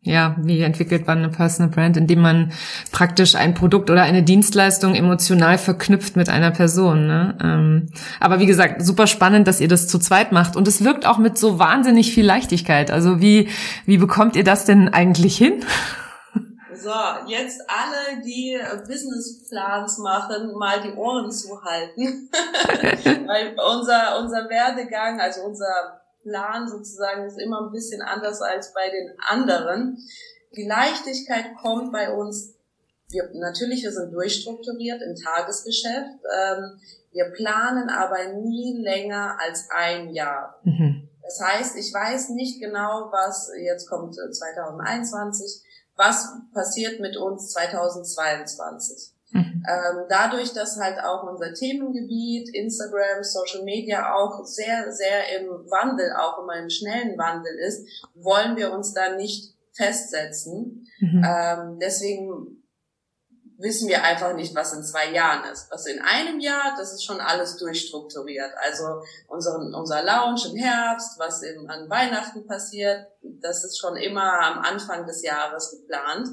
Ja, 0.06 0.36
wie 0.38 0.62
entwickelt 0.62 1.04
man 1.08 1.18
eine 1.18 1.30
Personal 1.30 1.68
Brand, 1.68 1.96
indem 1.96 2.20
man 2.20 2.52
praktisch 2.92 3.34
ein 3.34 3.54
Produkt 3.54 3.90
oder 3.90 4.04
eine 4.04 4.22
Dienstleistung 4.22 4.94
emotional 4.94 5.58
verknüpft 5.58 6.14
mit 6.14 6.28
einer 6.28 6.52
Person. 6.52 7.08
Ne? 7.08 7.36
Ähm, 7.42 7.88
aber 8.20 8.38
wie 8.38 8.46
gesagt, 8.46 8.82
super 8.82 9.08
spannend, 9.08 9.48
dass 9.48 9.60
ihr 9.60 9.66
das 9.66 9.88
zu 9.88 9.98
zweit 9.98 10.30
macht 10.30 10.54
und 10.54 10.68
es 10.68 10.84
wirkt 10.84 11.06
auch 11.06 11.18
mit 11.18 11.36
so 11.36 11.58
wahnsinnig 11.58 12.14
viel 12.14 12.24
Leichtigkeit. 12.24 12.92
Also 12.92 13.20
wie 13.20 13.48
wie 13.84 13.98
bekommt 13.98 14.36
ihr 14.36 14.44
das 14.44 14.64
denn 14.64 14.88
eigentlich 14.88 15.36
hin? 15.36 15.64
So, 16.72 16.92
jetzt 17.26 17.62
alle, 17.66 18.22
die 18.22 18.56
Businessplans 18.86 19.98
machen, 19.98 20.52
mal 20.56 20.80
die 20.82 20.92
Ohren 20.92 21.32
zuhalten. 21.32 22.30
Weil 23.26 23.56
unser, 23.58 24.20
unser 24.20 24.48
Werdegang, 24.48 25.18
also 25.20 25.40
unser 25.40 26.05
Plan 26.26 26.68
sozusagen 26.68 27.24
ist 27.24 27.38
immer 27.38 27.66
ein 27.66 27.72
bisschen 27.72 28.02
anders 28.02 28.42
als 28.42 28.72
bei 28.72 28.88
den 28.90 29.14
anderen. 29.18 29.98
Die 30.56 30.66
Leichtigkeit 30.66 31.56
kommt 31.60 31.92
bei 31.92 32.12
uns, 32.12 32.54
wir, 33.10 33.30
natürlich, 33.34 33.82
wir 33.84 33.92
sind 33.92 34.12
durchstrukturiert 34.12 35.00
im 35.02 35.14
Tagesgeschäft. 35.14 36.18
Ähm, 36.34 36.80
wir 37.12 37.30
planen 37.36 37.88
aber 37.88 38.32
nie 38.34 38.82
länger 38.82 39.38
als 39.40 39.68
ein 39.70 40.10
Jahr. 40.12 40.58
Mhm. 40.64 41.08
Das 41.22 41.40
heißt, 41.40 41.76
ich 41.76 41.92
weiß 41.92 42.30
nicht 42.30 42.60
genau, 42.60 43.08
was 43.10 43.50
jetzt 43.56 43.88
kommt 43.88 44.14
2021 44.14 45.62
was 45.96 46.28
passiert 46.52 47.00
mit 47.00 47.16
uns 47.16 47.52
2022. 47.52 49.12
Ähm, 49.68 50.04
dadurch, 50.08 50.52
dass 50.52 50.78
halt 50.78 50.98
auch 51.02 51.22
unser 51.24 51.52
Themengebiet, 51.52 52.54
Instagram, 52.54 53.22
Social 53.22 53.64
Media 53.64 54.14
auch 54.14 54.44
sehr, 54.44 54.92
sehr 54.92 55.38
im 55.38 55.48
Wandel, 55.70 56.12
auch 56.18 56.42
immer 56.42 56.56
im 56.56 56.70
schnellen 56.70 57.16
Wandel 57.18 57.54
ist, 57.66 57.86
wollen 58.14 58.56
wir 58.56 58.72
uns 58.72 58.92
da 58.92 59.14
nicht 59.16 59.54
festsetzen. 59.72 60.86
Mhm. 61.00 61.22
Ähm, 61.24 61.78
deswegen 61.80 62.62
wissen 63.58 63.88
wir 63.88 64.02
einfach 64.02 64.34
nicht, 64.34 64.54
was 64.54 64.72
in 64.74 64.82
zwei 64.82 65.12
Jahren 65.12 65.50
ist. 65.50 65.70
Was 65.70 65.86
in 65.86 66.00
einem 66.00 66.40
Jahr, 66.40 66.74
das 66.76 66.92
ist 66.92 67.04
schon 67.04 67.20
alles 67.20 67.56
durchstrukturiert. 67.56 68.52
Also 68.64 69.02
unseren, 69.28 69.74
unser 69.74 70.02
Lounge 70.02 70.42
im 70.50 70.56
Herbst, 70.56 71.18
was 71.18 71.42
im, 71.42 71.68
an 71.68 71.88
Weihnachten 71.88 72.46
passiert, 72.46 73.06
das 73.22 73.64
ist 73.64 73.78
schon 73.78 73.96
immer 73.96 74.40
am 74.40 74.58
Anfang 74.58 75.06
des 75.06 75.22
Jahres 75.22 75.70
geplant, 75.70 76.28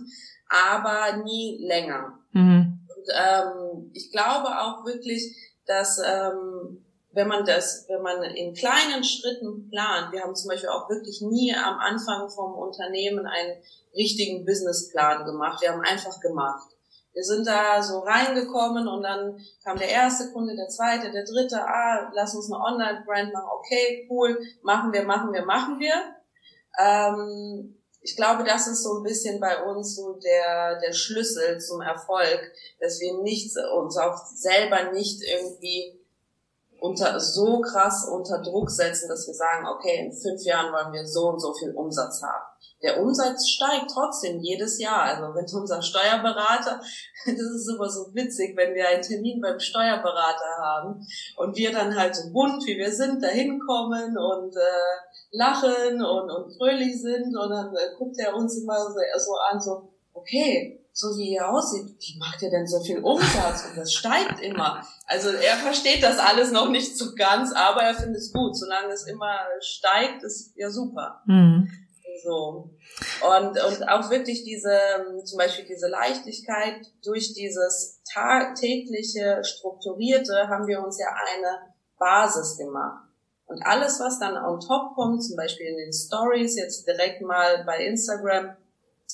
aber 0.50 1.24
nie 1.24 1.66
länger. 1.66 2.20
Mhm. 2.32 2.83
Ähm, 3.14 3.92
ich 3.94 4.12
glaube 4.12 4.48
auch 4.48 4.86
wirklich, 4.86 5.36
dass 5.66 6.00
ähm, 6.00 6.84
wenn 7.12 7.28
man 7.28 7.46
das, 7.46 7.86
wenn 7.88 8.02
man 8.02 8.24
in 8.24 8.54
kleinen 8.54 9.04
Schritten 9.04 9.70
plant, 9.70 10.12
wir 10.12 10.22
haben 10.22 10.36
zum 10.36 10.50
Beispiel 10.50 10.70
auch 10.70 10.90
wirklich 10.90 11.22
nie 11.22 11.54
am 11.54 11.78
Anfang 11.78 12.30
vom 12.30 12.54
Unternehmen 12.54 13.26
einen 13.26 13.62
richtigen 13.96 14.46
Businessplan 14.46 15.26
gemacht. 15.26 15.62
Wir 15.62 15.72
haben 15.72 15.82
einfach 15.82 16.20
gemacht. 16.20 16.70
Wir 17.14 17.24
sind 17.24 17.46
da 17.46 17.82
so 17.84 18.00
reingekommen 18.00 18.88
und 18.88 19.04
dann 19.04 19.40
kam 19.64 19.78
der 19.78 19.90
erste 19.90 20.32
Kunde, 20.32 20.56
der 20.56 20.68
zweite, 20.68 21.12
der 21.12 21.24
dritte, 21.24 21.62
ah, 21.62 22.12
lass 22.14 22.34
uns 22.34 22.52
eine 22.52 22.60
Online-Brand 22.60 23.32
machen, 23.32 23.50
okay, 23.60 24.08
cool, 24.10 24.40
machen 24.64 24.92
wir, 24.92 25.04
machen 25.04 25.32
wir, 25.32 25.46
machen 25.46 25.80
wir. 25.80 25.94
Ähm, 26.80 27.78
ich 28.04 28.18
glaube, 28.18 28.44
das 28.44 28.68
ist 28.68 28.84
so 28.84 28.98
ein 28.98 29.04
bisschen 29.04 29.40
bei 29.40 29.64
uns 29.64 29.96
so 29.96 30.14
der, 30.14 30.80
der 30.80 30.92
Schlüssel 30.92 31.60
zum 31.60 31.82
Erfolg, 31.82 32.52
dass 32.80 33.00
wir 33.00 33.22
nicht, 33.22 33.56
uns 33.78 33.98
auch 33.98 34.18
selber 34.26 34.92
nicht 34.92 35.24
irgendwie 35.24 36.00
unter, 36.82 37.18
so 37.22 37.62
krass 37.62 38.06
unter 38.06 38.42
Druck 38.42 38.70
setzen, 38.70 39.08
dass 39.08 39.26
wir 39.26 39.34
sagen, 39.34 39.66
okay, 39.68 40.06
in 40.06 40.12
fünf 40.12 40.44
Jahren 40.44 40.74
wollen 40.74 40.92
wir 40.92 41.08
so 41.08 41.30
und 41.30 41.40
so 41.40 41.54
viel 41.54 41.72
Umsatz 41.72 42.22
haben. 42.22 42.44
Der 42.82 43.02
Umsatz 43.02 43.48
steigt 43.48 43.92
trotzdem 43.94 44.42
jedes 44.42 44.78
Jahr. 44.78 45.04
Also 45.04 45.34
wenn 45.34 45.46
unser 45.62 45.82
Steuerberater, 45.82 46.82
das 47.26 47.40
ist 47.40 47.70
immer 47.74 47.90
so 47.90 48.14
witzig, 48.14 48.58
wenn 48.58 48.76
wir 48.76 48.90
einen 48.90 49.02
Termin 49.02 49.40
beim 49.40 49.62
Steuerberater 49.62 50.58
haben 50.62 51.08
und 51.38 51.56
wir 51.56 51.72
dann 51.72 51.98
halt 51.98 52.18
so 52.18 52.34
bunt, 52.34 52.66
wie 52.66 52.78
wir 52.78 52.92
sind, 52.92 53.24
da 53.24 53.28
hinkommen 53.28 54.18
und 54.18 54.58
äh, 54.58 55.13
lachen 55.34 56.02
und, 56.02 56.30
und 56.30 56.56
fröhlich 56.56 57.02
sind 57.02 57.36
und 57.36 57.50
dann 57.50 57.76
äh, 57.76 57.96
guckt 57.98 58.18
er 58.20 58.36
uns 58.36 58.58
immer 58.58 58.78
so, 58.78 58.94
so 59.18 59.34
an, 59.52 59.60
so, 59.60 59.90
okay, 60.14 60.80
so 60.94 61.08
wie 61.18 61.36
er 61.36 61.50
aussieht, 61.50 61.98
wie 62.00 62.20
macht 62.20 62.42
er 62.44 62.52
denn 62.52 62.68
so 62.68 62.80
viel 62.80 63.00
Umsatz? 63.00 63.66
Und 63.68 63.78
das 63.78 63.92
steigt 63.92 64.40
immer. 64.42 64.86
Also 65.08 65.30
er 65.30 65.56
versteht 65.56 66.04
das 66.04 66.20
alles 66.20 66.52
noch 66.52 66.70
nicht 66.70 66.96
so 66.96 67.16
ganz, 67.16 67.52
aber 67.52 67.82
er 67.82 67.96
findet 67.96 68.22
es 68.22 68.32
gut. 68.32 68.56
Solange 68.56 68.94
es 68.94 69.08
immer 69.08 69.40
steigt, 69.60 70.24
ist 70.24 70.54
ja 70.56 70.70
super. 70.70 71.24
Mhm. 71.26 71.68
So. 72.24 72.70
Und, 73.28 73.50
und 73.50 73.90
auch 73.90 74.12
wirklich 74.12 74.44
diese, 74.44 74.78
zum 75.26 75.40
Beispiel 75.40 75.66
diese 75.66 75.88
Leichtigkeit 75.88 76.86
durch 77.04 77.34
dieses 77.34 78.04
tägliche 78.60 79.44
Strukturierte 79.44 80.48
haben 80.48 80.68
wir 80.68 80.84
uns 80.84 81.00
ja 81.00 81.08
eine 81.08 81.74
Basis 81.98 82.56
gemacht. 82.58 83.10
Und 83.54 83.62
alles, 83.62 84.00
was 84.00 84.18
dann 84.18 84.36
on 84.36 84.60
top 84.60 84.96
kommt, 84.96 85.24
zum 85.24 85.38
Beispiel 85.38 85.68
in 85.68 85.78
den 85.78 85.94
Stories, 85.94 86.58
jetzt 86.58 86.88
direkt 86.88 87.22
mal 87.22 87.64
bei 87.66 87.86
Instagram, 87.86 88.58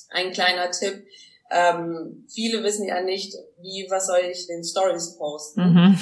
ein 0.08 0.32
kleiner 0.32 0.70
Tipp, 0.70 1.04
ähm, 1.50 2.26
viele 2.32 2.62
wissen 2.62 2.86
ja 2.86 3.02
nicht, 3.02 3.34
wie, 3.60 3.86
was 3.90 4.06
soll 4.06 4.20
ich 4.30 4.46
den 4.46 4.64
Stories 4.64 5.18
posten. 5.18 5.60
Mhm. 5.60 5.98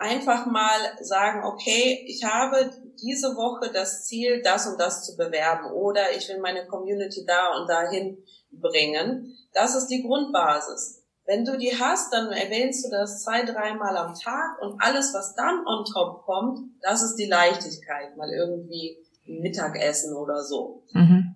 Einfach 0.00 0.46
mal 0.46 0.80
sagen, 1.00 1.44
okay, 1.44 2.04
ich 2.08 2.24
habe 2.24 2.72
diese 3.00 3.36
Woche 3.36 3.70
das 3.72 4.04
Ziel, 4.04 4.42
das 4.42 4.66
und 4.66 4.80
das 4.80 5.04
zu 5.04 5.16
bewerben 5.16 5.70
oder 5.70 6.10
ich 6.10 6.28
will 6.28 6.40
meine 6.40 6.66
Community 6.66 7.24
da 7.24 7.56
und 7.56 7.68
dahin 7.68 8.18
bringen. 8.50 9.32
Das 9.52 9.76
ist 9.76 9.86
die 9.86 10.02
Grundbasis. 10.02 11.03
Wenn 11.26 11.44
du 11.44 11.56
die 11.56 11.72
hast, 11.78 12.12
dann 12.12 12.30
erwähnst 12.30 12.84
du 12.84 12.90
das 12.90 13.22
zwei, 13.22 13.44
dreimal 13.44 13.96
am 13.96 14.14
Tag 14.14 14.60
und 14.60 14.80
alles, 14.80 15.14
was 15.14 15.34
dann 15.34 15.66
on 15.66 15.84
top 15.84 16.24
kommt, 16.24 16.70
das 16.82 17.02
ist 17.02 17.16
die 17.16 17.26
Leichtigkeit, 17.26 18.16
mal 18.16 18.30
irgendwie 18.30 18.98
Mittagessen 19.26 20.14
oder 20.14 20.42
so. 20.42 20.82
Mhm 20.92 21.34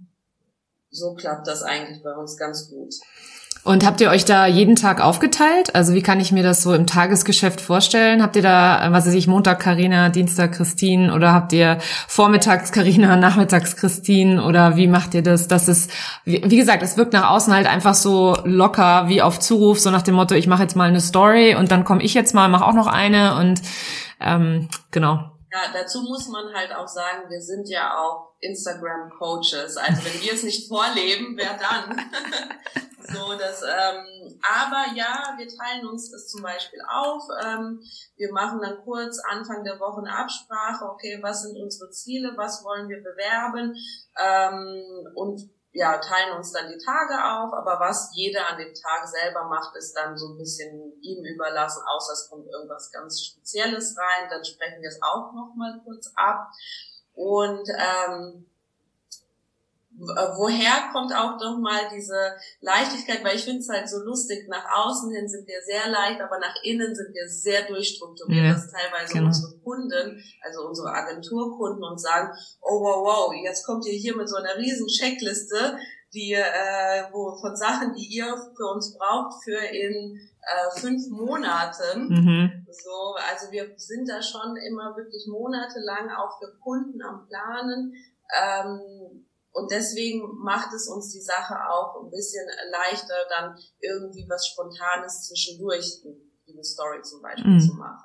so 0.90 1.14
klappt 1.14 1.46
das 1.46 1.62
eigentlich 1.62 2.02
bei 2.02 2.14
uns 2.14 2.36
ganz 2.36 2.70
gut. 2.70 2.94
Und 3.68 3.84
habt 3.84 4.00
ihr 4.00 4.08
euch 4.08 4.24
da 4.24 4.46
jeden 4.46 4.76
Tag 4.76 5.02
aufgeteilt? 5.02 5.74
Also 5.74 5.92
wie 5.92 6.00
kann 6.00 6.20
ich 6.20 6.32
mir 6.32 6.42
das 6.42 6.62
so 6.62 6.72
im 6.72 6.86
Tagesgeschäft 6.86 7.60
vorstellen? 7.60 8.22
Habt 8.22 8.34
ihr 8.34 8.40
da, 8.40 8.88
was 8.92 9.06
weiß 9.06 9.12
ich, 9.12 9.26
Montag 9.26 9.60
Karina, 9.60 10.08
Dienstag 10.08 10.52
Christine 10.52 11.12
oder 11.12 11.34
habt 11.34 11.52
ihr 11.52 11.76
vormittags 12.06 12.72
Karina, 12.72 13.16
nachmittags 13.16 13.76
Christine 13.76 14.42
oder 14.42 14.78
wie 14.78 14.86
macht 14.86 15.12
ihr 15.12 15.22
das? 15.22 15.48
Das 15.48 15.68
ist, 15.68 15.90
wie, 16.24 16.40
gesagt, 16.40 16.82
es 16.82 16.96
wirkt 16.96 17.12
nach 17.12 17.28
außen 17.28 17.52
halt 17.52 17.66
einfach 17.66 17.92
so 17.92 18.38
locker 18.44 19.10
wie 19.10 19.20
auf 19.20 19.38
Zuruf, 19.38 19.78
so 19.80 19.90
nach 19.90 20.00
dem 20.00 20.14
Motto, 20.14 20.34
ich 20.34 20.46
mache 20.46 20.62
jetzt 20.62 20.74
mal 20.74 20.88
eine 20.88 21.02
Story 21.02 21.54
und 21.54 21.70
dann 21.70 21.84
komme 21.84 22.02
ich 22.02 22.14
jetzt 22.14 22.34
mal, 22.34 22.48
mache 22.48 22.64
auch 22.64 22.72
noch 22.72 22.86
eine 22.86 23.36
und 23.36 23.60
ähm, 24.18 24.68
genau. 24.92 25.37
Ja, 25.50 25.72
dazu 25.72 26.02
muss 26.02 26.28
man 26.28 26.52
halt 26.54 26.74
auch 26.74 26.88
sagen, 26.88 27.30
wir 27.30 27.40
sind 27.40 27.68
ja 27.68 27.98
auch 27.98 28.34
Instagram-Coaches. 28.40 29.76
Also 29.76 30.04
wenn 30.04 30.20
wir 30.22 30.32
es 30.32 30.42
nicht 30.42 30.68
vorleben, 30.68 31.36
wer 31.36 31.56
dann? 31.56 31.98
so, 33.14 33.32
das, 33.38 33.62
ähm, 33.62 34.38
aber 34.42 34.94
ja, 34.94 35.34
wir 35.38 35.48
teilen 35.48 35.86
uns 35.86 36.10
das 36.10 36.28
zum 36.28 36.42
Beispiel 36.42 36.80
auf. 36.86 37.22
Ähm, 37.42 37.80
wir 38.16 38.32
machen 38.32 38.60
dann 38.60 38.78
kurz 38.84 39.18
Anfang 39.30 39.64
der 39.64 39.80
Woche 39.80 40.00
eine 40.00 40.14
Absprache. 40.14 40.84
Okay, 40.84 41.18
was 41.22 41.42
sind 41.42 41.56
unsere 41.56 41.90
Ziele? 41.90 42.34
Was 42.36 42.62
wollen 42.64 42.88
wir 42.88 43.02
bewerben? 43.02 43.74
Ähm, 44.18 45.12
und 45.14 45.48
ja, 45.72 45.98
teilen 45.98 46.36
uns 46.36 46.52
dann 46.52 46.68
die 46.68 46.78
Tage 46.78 47.14
auf, 47.14 47.52
aber 47.52 47.78
was 47.78 48.10
jeder 48.14 48.48
an 48.48 48.58
dem 48.58 48.72
Tag 48.74 49.06
selber 49.06 49.44
macht, 49.44 49.76
ist 49.76 49.94
dann 49.94 50.16
so 50.16 50.32
ein 50.32 50.38
bisschen 50.38 50.92
ihm 51.02 51.24
überlassen, 51.24 51.82
außer 51.86 52.12
es 52.14 52.28
kommt 52.30 52.48
irgendwas 52.48 52.90
ganz 52.90 53.22
Spezielles 53.22 53.96
rein, 53.98 54.28
dann 54.30 54.44
sprechen 54.44 54.80
wir 54.80 54.88
es 54.88 55.00
auch 55.02 55.32
nochmal 55.34 55.80
kurz 55.84 56.10
ab. 56.16 56.50
Und 57.12 57.68
ähm, 57.68 58.46
äh, 58.46 58.57
woher 59.98 60.90
kommt 60.92 61.12
auch 61.12 61.38
noch 61.40 61.58
mal 61.58 61.88
diese 61.94 62.36
Leichtigkeit, 62.60 63.24
weil 63.24 63.36
ich 63.36 63.44
finde 63.44 63.60
es 63.60 63.68
halt 63.68 63.88
so 63.88 63.98
lustig, 63.98 64.46
nach 64.48 64.64
außen 64.76 65.10
hin 65.12 65.28
sind 65.28 65.46
wir 65.46 65.60
sehr 65.62 65.90
leicht, 65.90 66.20
aber 66.20 66.38
nach 66.38 66.54
innen 66.62 66.94
sind 66.94 67.12
wir 67.12 67.28
sehr 67.28 67.66
durchstrukturiert, 67.66 68.44
ja, 68.44 68.52
dass 68.52 68.70
teilweise 68.70 69.12
genau. 69.12 69.26
unsere 69.26 69.58
Kunden, 69.58 70.22
also 70.42 70.68
unsere 70.68 70.88
Agenturkunden 70.88 71.82
uns 71.82 72.02
sagen, 72.02 72.30
oh 72.60 72.80
wow, 72.80 73.04
wow, 73.04 73.34
jetzt 73.44 73.66
kommt 73.66 73.86
ihr 73.86 73.92
hier 73.94 74.16
mit 74.16 74.28
so 74.28 74.36
einer 74.36 74.56
riesen 74.56 74.86
Checkliste, 74.86 75.78
die, 76.14 76.32
äh, 76.32 77.04
wo, 77.12 77.36
von 77.36 77.54
Sachen, 77.56 77.94
die 77.94 78.06
ihr 78.06 78.34
für 78.56 78.66
uns 78.72 78.96
braucht 78.96 79.42
für 79.44 79.58
in 79.58 80.18
äh, 80.40 80.80
fünf 80.80 81.08
Monaten. 81.10 82.08
Mhm. 82.08 82.66
So, 82.70 83.16
also 83.30 83.50
wir 83.50 83.72
sind 83.76 84.08
da 84.08 84.22
schon 84.22 84.56
immer 84.56 84.96
wirklich 84.96 85.26
monatelang 85.26 86.10
auch 86.10 86.38
für 86.38 86.56
Kunden 86.60 87.02
am 87.02 87.26
Planen. 87.26 87.92
Ähm, 88.40 89.27
und 89.52 89.70
deswegen 89.70 90.22
macht 90.38 90.72
es 90.74 90.88
uns 90.88 91.12
die 91.12 91.20
Sache 91.20 91.54
auch 91.70 92.02
ein 92.02 92.10
bisschen 92.10 92.46
leichter, 92.70 93.14
dann 93.28 93.56
irgendwie 93.80 94.26
was 94.28 94.46
Spontanes 94.46 95.26
zwischendurch, 95.26 96.00
wie 96.44 96.52
eine 96.52 96.64
Story 96.64 97.02
zum 97.02 97.22
Beispiel 97.22 97.54
mhm. 97.54 97.60
zu 97.60 97.74
machen. 97.74 98.04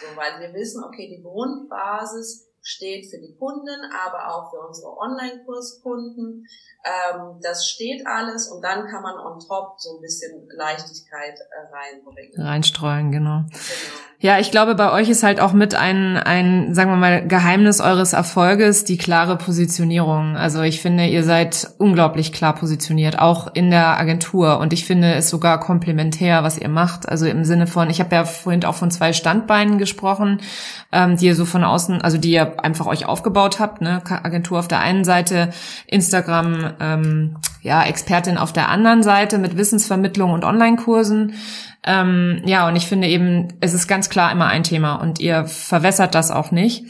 So, 0.00 0.16
weil 0.16 0.40
wir 0.40 0.52
wissen, 0.52 0.84
okay, 0.84 1.08
die 1.08 1.22
Grundbasis 1.22 2.46
steht 2.66 3.06
für 3.06 3.18
die 3.18 3.34
Kunden, 3.38 3.80
aber 4.04 4.34
auch 4.34 4.50
für 4.50 4.58
unsere 4.66 4.98
Online-Kurskunden. 4.98 6.44
Ähm, 6.84 7.40
das 7.40 7.68
steht 7.68 8.06
alles 8.06 8.48
und 8.48 8.62
dann 8.62 8.86
kann 8.88 9.02
man 9.02 9.14
on 9.18 9.38
top 9.38 9.74
so 9.78 9.96
ein 9.96 10.02
bisschen 10.02 10.48
Leichtigkeit 10.56 11.38
äh, 11.38 11.74
reinbringen. 11.74 12.40
Reinstreuen, 12.40 13.12
genau. 13.12 13.44
genau. 13.46 14.06
Ja, 14.18 14.38
ich 14.38 14.50
glaube, 14.50 14.74
bei 14.74 14.90
euch 14.92 15.10
ist 15.10 15.22
halt 15.22 15.40
auch 15.40 15.52
mit 15.52 15.74
ein, 15.74 16.16
ein, 16.16 16.74
sagen 16.74 16.90
wir 16.90 16.96
mal, 16.96 17.28
Geheimnis 17.28 17.82
eures 17.82 18.14
Erfolges 18.14 18.84
die 18.84 18.96
klare 18.96 19.36
Positionierung. 19.36 20.36
Also 20.36 20.62
ich 20.62 20.80
finde, 20.80 21.06
ihr 21.06 21.22
seid 21.22 21.68
unglaublich 21.76 22.32
klar 22.32 22.54
positioniert, 22.54 23.18
auch 23.18 23.54
in 23.54 23.70
der 23.70 24.00
Agentur. 24.00 24.58
Und 24.58 24.72
ich 24.72 24.86
finde 24.86 25.12
es 25.14 25.28
sogar 25.28 25.60
komplementär, 25.60 26.42
was 26.42 26.56
ihr 26.56 26.70
macht. 26.70 27.06
Also 27.06 27.26
im 27.26 27.44
Sinne 27.44 27.66
von, 27.66 27.90
ich 27.90 28.00
habe 28.00 28.14
ja 28.14 28.24
vorhin 28.24 28.64
auch 28.64 28.74
von 28.74 28.90
zwei 28.90 29.12
Standbeinen 29.12 29.76
gesprochen, 29.76 30.40
ähm, 30.92 31.18
die 31.18 31.26
ihr 31.26 31.36
so 31.36 31.44
von 31.44 31.62
außen, 31.62 32.00
also 32.00 32.16
die 32.16 32.32
ihr 32.32 32.55
einfach 32.58 32.86
euch 32.86 33.06
aufgebaut 33.06 33.60
habt. 33.60 33.80
Ne? 33.80 34.02
Agentur 34.08 34.58
auf 34.58 34.68
der 34.68 34.80
einen 34.80 35.04
Seite, 35.04 35.50
Instagram, 35.86 36.74
ähm, 36.80 37.36
ja, 37.62 37.84
Expertin 37.84 38.38
auf 38.38 38.52
der 38.52 38.68
anderen 38.68 39.02
Seite 39.02 39.38
mit 39.38 39.56
Wissensvermittlung 39.56 40.32
und 40.32 40.44
Online-Kursen. 40.44 41.34
Ähm, 41.84 42.42
ja, 42.44 42.66
und 42.68 42.76
ich 42.76 42.86
finde 42.86 43.08
eben, 43.08 43.48
es 43.60 43.74
ist 43.74 43.86
ganz 43.86 44.08
klar 44.10 44.32
immer 44.32 44.46
ein 44.46 44.64
Thema 44.64 44.96
und 44.96 45.20
ihr 45.20 45.46
verwässert 45.46 46.14
das 46.14 46.30
auch 46.30 46.50
nicht. 46.50 46.84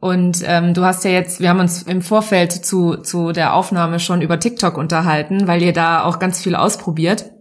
Und 0.00 0.42
ähm, 0.44 0.74
du 0.74 0.84
hast 0.84 1.04
ja 1.04 1.10
jetzt, 1.10 1.40
wir 1.40 1.48
haben 1.48 1.60
uns 1.60 1.82
im 1.84 2.02
Vorfeld 2.02 2.52
zu, 2.52 2.96
zu 2.96 3.32
der 3.32 3.54
Aufnahme 3.54 3.98
schon 4.00 4.20
über 4.20 4.38
TikTok 4.38 4.76
unterhalten, 4.76 5.46
weil 5.46 5.62
ihr 5.62 5.72
da 5.72 6.04
auch 6.04 6.18
ganz 6.18 6.42
viel 6.42 6.54
ausprobiert. 6.54 7.33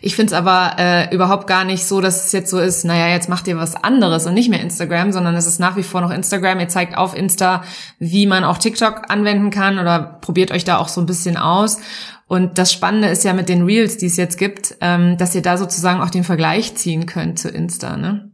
Ich 0.00 0.16
find's 0.16 0.32
aber 0.32 0.76
äh, 0.78 1.14
überhaupt 1.14 1.46
gar 1.46 1.64
nicht 1.64 1.86
so, 1.86 2.00
dass 2.00 2.26
es 2.26 2.32
jetzt 2.32 2.50
so 2.50 2.58
ist, 2.58 2.84
naja, 2.84 3.08
jetzt 3.08 3.28
macht 3.28 3.46
ihr 3.46 3.56
was 3.56 3.74
anderes 3.74 4.26
und 4.26 4.34
nicht 4.34 4.50
mehr 4.50 4.60
Instagram, 4.60 5.12
sondern 5.12 5.34
es 5.34 5.46
ist 5.46 5.60
nach 5.60 5.76
wie 5.76 5.82
vor 5.82 6.00
noch 6.00 6.10
Instagram. 6.10 6.60
Ihr 6.60 6.68
zeigt 6.68 6.96
auf 6.96 7.16
Insta, 7.16 7.64
wie 7.98 8.26
man 8.26 8.44
auch 8.44 8.58
TikTok 8.58 9.10
anwenden 9.10 9.50
kann 9.50 9.78
oder 9.78 10.18
probiert 10.20 10.50
euch 10.50 10.64
da 10.64 10.78
auch 10.78 10.88
so 10.88 11.00
ein 11.00 11.06
bisschen 11.06 11.36
aus. 11.36 11.78
Und 12.26 12.58
das 12.58 12.72
Spannende 12.72 13.08
ist 13.08 13.24
ja 13.24 13.32
mit 13.32 13.48
den 13.48 13.64
Reels, 13.64 13.96
die 13.98 14.06
es 14.06 14.16
jetzt 14.16 14.38
gibt, 14.38 14.76
ähm, 14.80 15.18
dass 15.18 15.34
ihr 15.34 15.42
da 15.42 15.56
sozusagen 15.56 16.00
auch 16.00 16.10
den 16.10 16.24
Vergleich 16.24 16.74
ziehen 16.74 17.06
könnt 17.06 17.38
zu 17.38 17.48
Insta, 17.48 17.96
ne? 17.96 18.30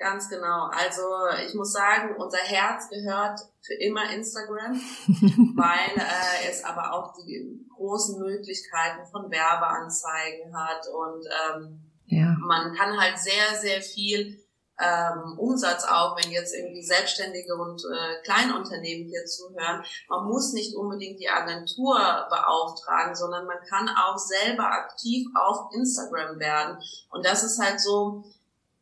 Ganz 0.00 0.30
genau. 0.30 0.70
Also 0.72 1.02
ich 1.46 1.54
muss 1.54 1.72
sagen, 1.72 2.14
unser 2.16 2.38
Herz 2.38 2.88
gehört 2.88 3.38
für 3.70 3.74
immer 3.74 4.10
Instagram, 4.12 4.72
weil 5.56 5.96
äh, 5.96 6.50
es 6.50 6.64
aber 6.64 6.92
auch 6.92 7.14
die 7.14 7.66
großen 7.76 8.18
Möglichkeiten 8.18 9.06
von 9.12 9.30
Werbeanzeigen 9.30 10.56
hat 10.56 10.86
und 10.88 11.24
ähm, 11.24 11.80
ja. 12.06 12.34
man 12.40 12.74
kann 12.74 13.00
halt 13.00 13.18
sehr, 13.18 13.56
sehr 13.60 13.80
viel 13.80 14.40
ähm, 14.80 15.38
Umsatz 15.38 15.84
auch, 15.84 16.16
wenn 16.16 16.32
jetzt 16.32 16.52
irgendwie 16.54 16.82
Selbstständige 16.82 17.54
und 17.54 17.80
äh, 17.84 18.22
Kleinunternehmen 18.24 19.08
hier 19.08 19.24
zuhören. 19.26 19.84
Man 20.08 20.26
muss 20.26 20.52
nicht 20.52 20.74
unbedingt 20.74 21.20
die 21.20 21.28
Agentur 21.28 21.96
beauftragen, 22.28 23.14
sondern 23.14 23.46
man 23.46 23.58
kann 23.68 23.88
auch 23.88 24.18
selber 24.18 24.64
aktiv 24.64 25.28
auf 25.34 25.72
Instagram 25.74 26.40
werden. 26.40 26.78
Und 27.10 27.24
das 27.24 27.44
ist 27.44 27.62
halt 27.62 27.80
so, 27.80 28.24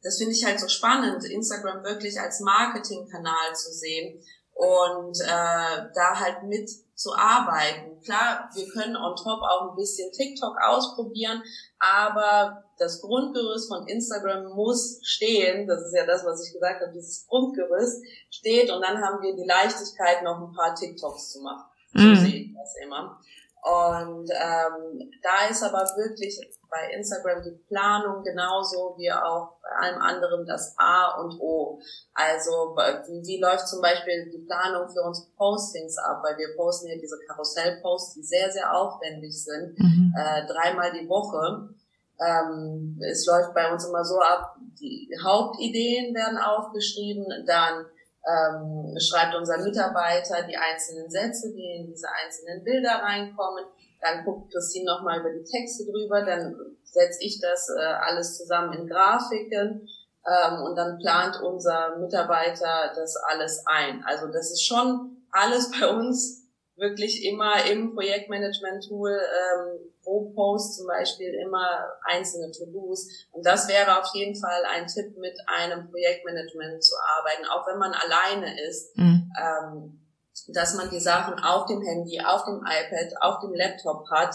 das 0.03 0.19
finde 0.19 0.33
ich 0.33 0.45
halt 0.45 0.61
so 0.61 0.69
spannend, 0.69 1.25
Instagram 1.25 1.83
wirklich 1.83 2.19
als 2.21 2.41
Marketingkanal 2.41 3.55
zu 3.55 3.73
sehen 3.73 4.23
und 4.59 5.21
äh, 5.21 5.87
da 5.95 6.19
halt 6.19 6.43
mit 6.43 6.69
zu 6.97 7.15
arbeiten. 7.15 8.01
Klar, 8.03 8.51
wir 8.53 8.69
können 8.71 8.97
on 8.97 9.15
top 9.15 9.41
auch 9.41 9.71
ein 9.71 9.77
bisschen 9.77 10.11
TikTok 10.11 10.57
ausprobieren, 10.61 11.41
aber 11.79 12.65
das 12.77 13.01
Grundgerüst 13.01 13.69
von 13.69 13.87
Instagram 13.87 14.53
muss 14.57 14.99
stehen. 15.05 15.69
Das 15.69 15.83
ist 15.83 15.95
ja 15.95 16.05
das, 16.05 16.25
was 16.25 16.45
ich 16.45 16.53
gesagt 16.53 16.81
habe, 16.81 16.93
dieses 16.93 17.25
Grundgerüst 17.29 18.03
steht 18.31 18.73
und 18.73 18.83
dann 18.83 19.01
haben 19.01 19.23
wir 19.23 19.37
die 19.37 19.47
Leichtigkeit, 19.47 20.25
noch 20.25 20.41
ein 20.41 20.53
paar 20.53 20.75
TikToks 20.75 21.31
zu 21.31 21.41
machen. 21.41 21.71
So 21.95 22.03
mhm. 22.03 22.17
sehe 22.17 22.35
ich 22.35 22.55
das 22.55 22.75
immer. 22.83 23.21
Und 23.63 24.31
ähm, 24.31 25.11
da 25.23 25.49
ist 25.51 25.63
aber 25.63 25.85
wirklich 25.97 26.41
bei 26.71 26.91
Instagram 26.95 27.43
die 27.43 27.59
Planung 27.69 28.23
genauso 28.23 28.95
wie 28.99 29.11
auch 29.11 29.59
bei 29.63 29.87
allem 29.87 30.01
anderen 30.01 30.47
das 30.47 30.75
A 30.79 31.21
und 31.21 31.41
O. 31.41 31.81
Also 32.15 32.77
wie, 32.77 33.27
wie 33.27 33.41
läuft 33.41 33.69
zum 33.69 33.81
Beispiel 33.81 34.31
die 34.31 34.45
Planung 34.47 34.89
für 34.89 35.03
unsere 35.03 35.29
Postings 35.37 35.97
ab, 35.99 36.23
weil 36.23 36.37
wir 36.37 36.57
posten 36.57 36.89
hier 36.89 37.01
diese 37.01 37.19
Karussellposts, 37.27 38.15
die 38.15 38.23
sehr, 38.23 38.51
sehr 38.51 38.75
aufwendig 38.75 39.33
sind, 39.43 39.79
mhm. 39.79 40.15
äh, 40.17 40.47
dreimal 40.47 40.93
die 40.93 41.09
Woche. 41.09 41.75
Ähm, 42.21 43.01
es 43.01 43.27
läuft 43.27 43.55
bei 43.55 43.73
uns 43.73 43.87
immer 43.87 44.05
so 44.05 44.21
ab, 44.21 44.57
die 44.81 45.09
Hauptideen 45.23 46.15
werden 46.15 46.39
aufgeschrieben, 46.39 47.27
dann 47.47 47.87
ähm, 48.29 48.95
schreibt 48.99 49.35
unser 49.35 49.59
Mitarbeiter 49.59 50.43
die 50.43 50.57
einzelnen 50.57 51.11
Sätze, 51.11 51.53
die 51.53 51.81
in 51.81 51.87
diese 51.87 52.09
einzelnen 52.09 52.63
Bilder 52.63 53.01
reinkommen. 53.03 53.65
Dann 54.01 54.25
guckt 54.25 54.53
Christine 54.53 54.85
nochmal 54.85 55.21
über 55.21 55.31
die 55.31 55.45
Texte 55.45 55.85
drüber, 55.91 56.23
dann 56.25 56.55
setze 56.85 57.25
ich 57.25 57.41
das 57.41 57.69
äh, 57.71 57.81
alles 57.81 58.37
zusammen 58.37 58.73
in 58.75 58.87
Grafiken 58.87 59.89
ähm, 60.27 60.63
und 60.63 60.77
dann 60.77 60.99
plant 60.99 61.41
unser 61.43 61.97
Mitarbeiter 61.99 62.93
das 62.95 63.17
alles 63.17 63.65
ein. 63.67 64.05
Also 64.07 64.27
das 64.29 64.53
ist 64.53 64.65
schon 64.65 65.25
alles 65.31 65.71
bei 65.71 65.89
uns 65.89 66.48
wirklich 66.79 67.25
immer 67.25 67.65
im 67.67 67.95
Projektmanagement-Tool 67.95 69.11
ähm, 69.11 69.93
pro 70.03 70.31
Post 70.33 70.77
zum 70.77 70.87
Beispiel 70.87 71.35
immer 71.35 71.93
einzelne 72.05 72.51
To-Dos. 72.53 73.09
Und 73.33 73.45
das 73.45 73.69
wäre 73.69 73.99
auf 73.99 74.09
jeden 74.15 74.35
Fall 74.35 74.63
ein 74.71 74.87
Tipp, 74.87 75.17
mit 75.19 75.37
einem 75.47 75.91
Projektmanagement 75.91 76.83
zu 76.83 76.95
arbeiten, 77.19 77.47
auch 77.47 77.67
wenn 77.67 77.79
man 77.79 77.93
alleine 77.93 78.63
ist. 78.69 78.97
Mhm. 78.97 79.31
Ähm, 79.41 80.05
dass 80.49 80.75
man 80.75 80.89
die 80.89 81.01
Sachen 81.01 81.35
auf 81.43 81.67
dem 81.67 81.83
Handy, 81.83 82.21
auf 82.21 82.45
dem 82.45 82.61
iPad, 82.61 83.13
auf 83.21 83.41
dem 83.41 83.53
Laptop 83.55 84.09
hat. 84.11 84.35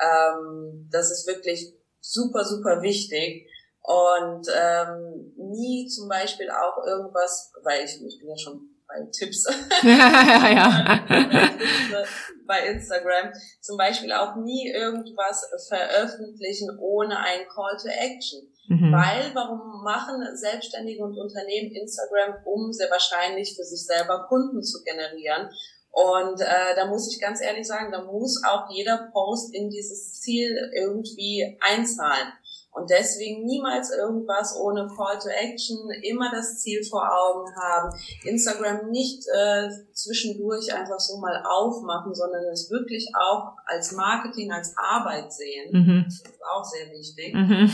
Ähm, 0.00 0.88
das 0.90 1.10
ist 1.10 1.26
wirklich 1.26 1.74
super, 2.00 2.44
super 2.44 2.82
wichtig. 2.82 3.48
Und 3.80 4.46
ähm, 4.54 5.34
nie 5.36 5.86
zum 5.88 6.08
Beispiel 6.08 6.50
auch 6.50 6.84
irgendwas, 6.84 7.52
weil 7.62 7.84
ich, 7.84 8.02
ich 8.04 8.18
bin 8.18 8.28
ja 8.28 8.36
schon 8.36 8.73
Tipps 9.12 9.46
ja, 9.82 9.88
ja. 10.50 11.04
bei 12.46 12.66
Instagram, 12.66 13.32
zum 13.60 13.76
Beispiel 13.76 14.12
auch 14.12 14.36
nie 14.36 14.70
irgendwas 14.70 15.46
veröffentlichen 15.68 16.78
ohne 16.78 17.18
ein 17.18 17.46
Call 17.48 17.76
to 17.80 17.88
Action. 17.88 18.42
Mhm. 18.68 18.92
Weil, 18.92 19.34
warum 19.34 19.82
machen 19.82 20.24
Selbstständige 20.36 21.02
und 21.02 21.18
Unternehmen 21.18 21.74
Instagram, 21.74 22.36
um 22.44 22.72
sehr 22.72 22.90
wahrscheinlich 22.90 23.54
für 23.56 23.64
sich 23.64 23.84
selber 23.84 24.26
Kunden 24.28 24.62
zu 24.62 24.82
generieren? 24.84 25.50
Und 25.90 26.40
äh, 26.40 26.74
da 26.74 26.86
muss 26.86 27.12
ich 27.12 27.20
ganz 27.20 27.40
ehrlich 27.40 27.66
sagen, 27.66 27.92
da 27.92 28.02
muss 28.02 28.42
auch 28.44 28.68
jeder 28.70 29.10
Post 29.12 29.54
in 29.54 29.70
dieses 29.70 30.20
Ziel 30.20 30.72
irgendwie 30.74 31.56
einzahlen. 31.60 32.32
Und 32.74 32.90
deswegen 32.90 33.44
niemals 33.44 33.90
irgendwas 33.90 34.56
ohne 34.56 34.88
Call 34.88 35.16
to 35.20 35.28
Action, 35.28 35.78
immer 36.02 36.32
das 36.32 36.58
Ziel 36.58 36.82
vor 36.82 37.08
Augen 37.08 37.48
haben. 37.54 37.96
Instagram 38.24 38.90
nicht 38.90 39.22
äh, 39.32 39.68
zwischendurch 39.92 40.74
einfach 40.74 40.98
so 40.98 41.18
mal 41.18 41.44
aufmachen, 41.48 42.12
sondern 42.16 42.42
es 42.52 42.72
wirklich 42.72 43.08
auch 43.14 43.52
als 43.64 43.92
Marketing, 43.92 44.50
als 44.50 44.74
Arbeit 44.76 45.32
sehen. 45.32 45.70
Mhm. 45.70 46.04
Das 46.06 46.14
ist 46.14 46.42
auch 46.52 46.64
sehr 46.64 46.90
wichtig. 46.90 47.32
Mhm. 47.32 47.70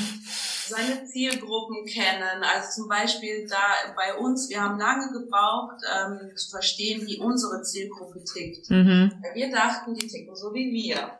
Seine 0.68 1.06
Zielgruppen 1.06 1.86
kennen. 1.86 2.44
Also 2.44 2.82
zum 2.82 2.88
Beispiel 2.88 3.48
da 3.48 3.92
bei 3.96 4.18
uns, 4.18 4.50
wir 4.50 4.60
haben 4.62 4.78
lange 4.78 5.10
gebraucht, 5.12 5.80
ähm, 5.96 6.36
zu 6.36 6.50
verstehen, 6.50 7.06
wie 7.06 7.18
unsere 7.18 7.62
Zielgruppe 7.62 8.22
tickt. 8.22 8.68
Mhm. 8.68 9.12
Weil 9.22 9.34
wir 9.34 9.50
dachten, 9.50 9.94
die 9.94 10.06
ticken 10.06 10.36
so 10.36 10.52
wie 10.52 10.70
wir 10.70 11.19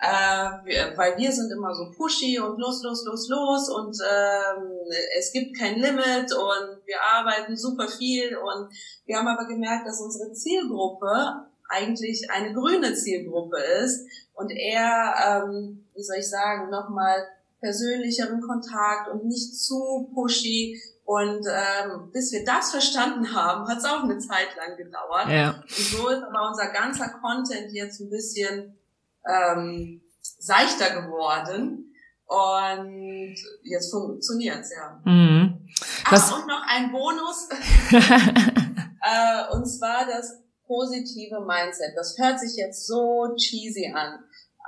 äh, 0.00 0.96
weil 0.96 1.16
wir 1.18 1.30
sind 1.30 1.52
immer 1.52 1.74
so 1.74 1.90
pushy 1.90 2.38
und 2.38 2.58
los, 2.58 2.82
los, 2.82 3.04
los, 3.04 3.28
los 3.28 3.68
und 3.68 3.96
ähm, 4.00 4.70
es 5.18 5.32
gibt 5.32 5.58
kein 5.58 5.76
Limit 5.76 6.32
und 6.32 6.86
wir 6.86 6.96
arbeiten 7.12 7.56
super 7.56 7.86
viel 7.86 8.36
und 8.36 8.72
wir 9.04 9.18
haben 9.18 9.28
aber 9.28 9.46
gemerkt, 9.46 9.86
dass 9.86 10.00
unsere 10.00 10.32
Zielgruppe 10.32 11.46
eigentlich 11.68 12.30
eine 12.30 12.54
grüne 12.54 12.94
Zielgruppe 12.94 13.58
ist 13.84 14.06
und 14.34 14.50
eher, 14.50 15.14
ähm, 15.26 15.86
wie 15.94 16.02
soll 16.02 16.16
ich 16.18 16.28
sagen, 16.28 16.70
nochmal 16.70 17.26
persönlicheren 17.60 18.40
Kontakt 18.40 19.08
und 19.12 19.26
nicht 19.26 19.54
zu 19.54 20.10
pushy. 20.14 20.80
Und 21.04 21.44
ähm, 21.46 22.10
bis 22.12 22.32
wir 22.32 22.44
das 22.44 22.70
verstanden 22.70 23.34
haben, 23.34 23.68
hat 23.68 23.78
es 23.78 23.84
auch 23.84 24.04
eine 24.04 24.18
Zeit 24.18 24.56
lang 24.56 24.76
gedauert. 24.76 25.28
Ja. 25.28 25.50
Und 25.60 25.70
so 25.70 26.08
ist 26.08 26.22
aber 26.22 26.48
unser 26.48 26.68
ganzer 26.68 27.08
Content 27.08 27.72
jetzt 27.72 28.00
ein 28.00 28.10
bisschen 28.10 28.78
ähm, 29.26 30.02
seichter 30.20 31.02
geworden. 31.02 31.86
Und 32.26 33.34
jetzt 33.64 33.90
funktioniert's 33.90 34.70
ja. 34.72 35.00
Mhm. 35.04 35.68
Ach, 36.04 36.36
und 36.36 36.46
noch 36.46 36.62
ein 36.68 36.92
Bonus. 36.92 37.48
äh, 37.90 39.52
und 39.52 39.66
zwar 39.66 40.06
das 40.06 40.38
positive 40.66 41.40
Mindset. 41.40 41.96
Das 41.96 42.16
hört 42.18 42.38
sich 42.38 42.56
jetzt 42.56 42.86
so 42.86 43.34
cheesy 43.36 43.92
an. 43.92 44.20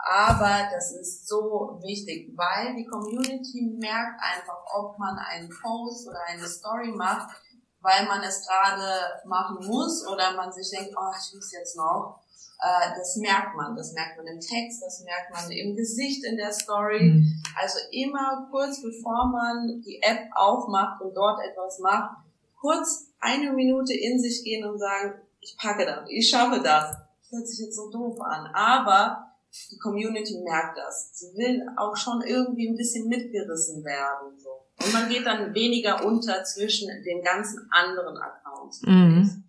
Aber 0.04 0.68
das 0.74 0.90
ist 0.92 1.28
so 1.28 1.78
wichtig, 1.80 2.32
weil 2.36 2.74
die 2.74 2.86
Community 2.86 3.76
merkt 3.78 4.20
einfach, 4.20 4.58
ob 4.74 4.98
man 4.98 5.16
einen 5.16 5.48
Post 5.48 6.08
oder 6.08 6.18
eine 6.26 6.48
Story 6.48 6.88
macht, 6.88 7.36
weil 7.80 8.06
man 8.06 8.20
es 8.24 8.44
gerade 8.44 9.22
machen 9.24 9.64
muss 9.64 10.04
oder 10.08 10.34
man 10.34 10.52
sich 10.52 10.68
denkt, 10.70 10.92
oh, 10.98 11.12
ich 11.16 11.34
muss 11.36 11.52
jetzt 11.52 11.76
noch 11.76 12.21
äh, 12.62 12.96
das 12.96 13.16
merkt 13.16 13.56
man. 13.56 13.74
Das 13.74 13.92
merkt 13.92 14.16
man 14.16 14.26
im 14.26 14.40
Text, 14.40 14.82
das 14.82 15.02
merkt 15.04 15.32
man 15.32 15.50
im 15.50 15.74
Gesicht 15.76 16.24
in 16.24 16.36
der 16.36 16.52
Story. 16.52 17.02
Mhm. 17.02 17.42
Also 17.60 17.78
immer 17.90 18.48
kurz 18.50 18.80
bevor 18.80 19.26
man 19.26 19.82
die 19.84 20.00
App 20.00 20.30
aufmacht 20.34 21.02
und 21.02 21.14
dort 21.14 21.40
etwas 21.44 21.80
macht, 21.80 22.16
kurz 22.60 23.08
eine 23.18 23.52
Minute 23.52 23.92
in 23.94 24.18
sich 24.20 24.44
gehen 24.44 24.64
und 24.68 24.78
sagen, 24.78 25.14
ich 25.40 25.56
packe 25.58 25.84
das, 25.84 26.08
ich 26.08 26.28
schaffe 26.28 26.60
das. 26.62 26.96
Das 27.20 27.32
hört 27.32 27.48
sich 27.48 27.66
jetzt 27.66 27.76
so 27.76 27.90
doof 27.90 28.20
an, 28.20 28.46
aber 28.54 29.32
die 29.70 29.78
Community 29.78 30.40
merkt 30.42 30.78
das. 30.78 31.10
Sie 31.18 31.36
will 31.36 31.66
auch 31.76 31.96
schon 31.96 32.22
irgendwie 32.22 32.68
ein 32.68 32.76
bisschen 32.76 33.08
mitgerissen 33.08 33.84
werden. 33.84 34.38
So. 34.38 34.50
Und 34.84 34.92
man 34.92 35.08
geht 35.08 35.26
dann 35.26 35.52
weniger 35.52 36.04
unter 36.04 36.44
zwischen 36.44 36.88
den 37.02 37.22
ganzen 37.22 37.68
anderen 37.70 38.16
Accounts. 38.16 38.82
Mhm. 38.82 39.41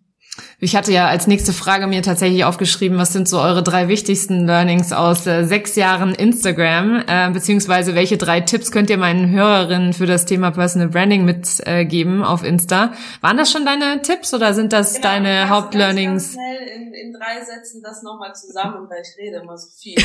Ich 0.64 0.74
hatte 0.74 0.92
ja 0.92 1.08
als 1.08 1.26
nächste 1.26 1.52
Frage 1.52 1.86
mir 1.86 2.00
tatsächlich 2.00 2.46
aufgeschrieben, 2.46 2.96
was 2.96 3.12
sind 3.12 3.28
so 3.28 3.38
eure 3.38 3.62
drei 3.62 3.86
wichtigsten 3.88 4.46
Learnings 4.46 4.94
aus 4.94 5.26
äh, 5.26 5.44
sechs 5.44 5.76
Jahren 5.76 6.14
Instagram, 6.14 7.04
äh, 7.06 7.30
beziehungsweise 7.30 7.94
welche 7.94 8.16
drei 8.16 8.40
Tipps 8.40 8.72
könnt 8.72 8.88
ihr 8.88 8.96
meinen 8.96 9.28
Hörerinnen 9.30 9.92
für 9.92 10.06
das 10.06 10.24
Thema 10.24 10.52
Personal 10.52 10.88
Branding 10.88 11.26
mitgeben 11.26 12.22
äh, 12.22 12.24
auf 12.24 12.42
Insta? 12.42 12.94
Waren 13.20 13.36
das 13.36 13.52
schon 13.52 13.66
deine 13.66 14.00
Tipps 14.00 14.32
oder 14.32 14.54
sind 14.54 14.72
das 14.72 14.94
genau, 14.94 15.08
deine 15.08 15.50
Hauptlearnings? 15.50 16.34
Ganz, 16.34 16.36
ganz 16.36 16.56
schnell 16.56 16.66
in, 16.76 16.94
in 16.94 17.12
drei 17.12 17.44
Sätzen 17.44 17.82
das 17.82 18.02
nochmal 18.02 18.34
zusammen, 18.34 18.88
weil 18.88 19.02
ich 19.02 19.18
rede 19.22 19.42
immer 19.42 19.58
so 19.58 19.68
viel. 19.78 19.96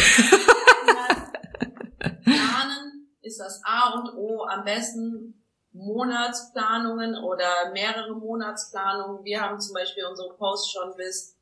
Planen, 2.25 3.07
ist 3.21 3.39
das 3.39 3.61
A 3.63 3.93
und 3.93 4.13
O 4.17 4.43
am 4.43 4.65
besten 4.65 5.41
Monatsplanungen 5.71 7.15
oder 7.23 7.71
mehrere 7.73 8.15
Monatsplanungen. 8.15 9.23
Wir 9.23 9.41
haben 9.41 9.59
zum 9.59 9.73
Beispiel 9.73 10.05
unsere 10.05 10.33
Post 10.35 10.71
schon 10.71 10.95
bis 10.95 11.35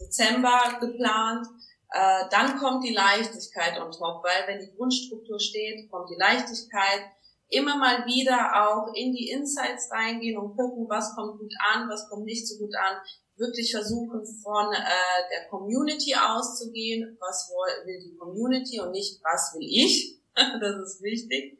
Dezember 0.00 0.78
geplant. 0.80 1.46
Äh, 1.90 2.24
dann 2.30 2.58
kommt 2.58 2.84
die 2.84 2.94
Leichtigkeit 2.94 3.80
on 3.80 3.90
top, 3.90 4.22
weil 4.24 4.46
wenn 4.46 4.60
die 4.60 4.74
Grundstruktur 4.76 5.40
steht, 5.40 5.90
kommt 5.90 6.10
die 6.10 6.18
Leichtigkeit. 6.18 7.12
Immer 7.48 7.76
mal 7.76 8.04
wieder 8.06 8.68
auch 8.68 8.92
in 8.94 9.12
die 9.12 9.30
Insights 9.30 9.88
reingehen 9.92 10.36
und 10.36 10.56
gucken, 10.56 10.86
was 10.88 11.14
kommt 11.14 11.38
gut 11.38 11.52
an, 11.72 11.88
was 11.88 12.08
kommt 12.08 12.24
nicht 12.24 12.46
so 12.46 12.58
gut 12.58 12.74
an. 12.74 12.96
Wirklich 13.36 13.70
versuchen 13.70 14.24
von 14.42 14.72
äh, 14.72 15.28
der 15.30 15.48
Community 15.48 16.14
auszugehen, 16.16 17.16
was 17.20 17.48
will 17.84 18.00
die 18.00 18.16
Community 18.16 18.80
und 18.80 18.90
nicht 18.90 19.20
was 19.22 19.54
will 19.54 19.66
ich. 19.68 20.18
das 20.34 20.76
ist 20.76 21.02
wichtig. 21.02 21.58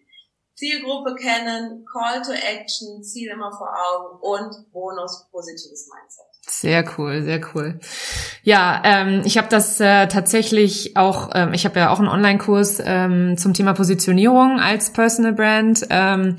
Zielgruppe 0.57 1.15
kennen, 1.17 1.85
Call 1.85 2.23
to 2.23 2.33
Action, 2.33 3.03
Ziel 3.05 3.31
immer 3.31 3.53
vor 3.53 3.69
Augen 3.69 4.19
und 4.21 4.73
Bonus 4.73 5.29
positives 5.31 5.89
Mindset. 5.93 6.36
Sehr 6.49 6.85
cool, 6.97 7.23
sehr 7.23 7.41
cool. 7.55 7.81
Ja, 8.45 8.81
ähm, 8.85 9.23
ich 9.25 9.37
habe 9.37 9.49
das 9.51 9.81
äh, 9.81 10.07
tatsächlich 10.07 10.97
auch, 10.97 11.31
ähm, 11.35 11.53
ich 11.53 11.65
habe 11.65 11.81
ja 11.81 11.91
auch 11.91 11.99
einen 11.99 12.09
Online-Kurs 12.09 12.81
ähm, 12.85 13.37
zum 13.37 13.53
Thema 13.53 13.73
Positionierung 13.73 14.61
als 14.61 14.93
Personal 14.93 15.33
Brand 15.33 15.87
ähm, 15.91 16.37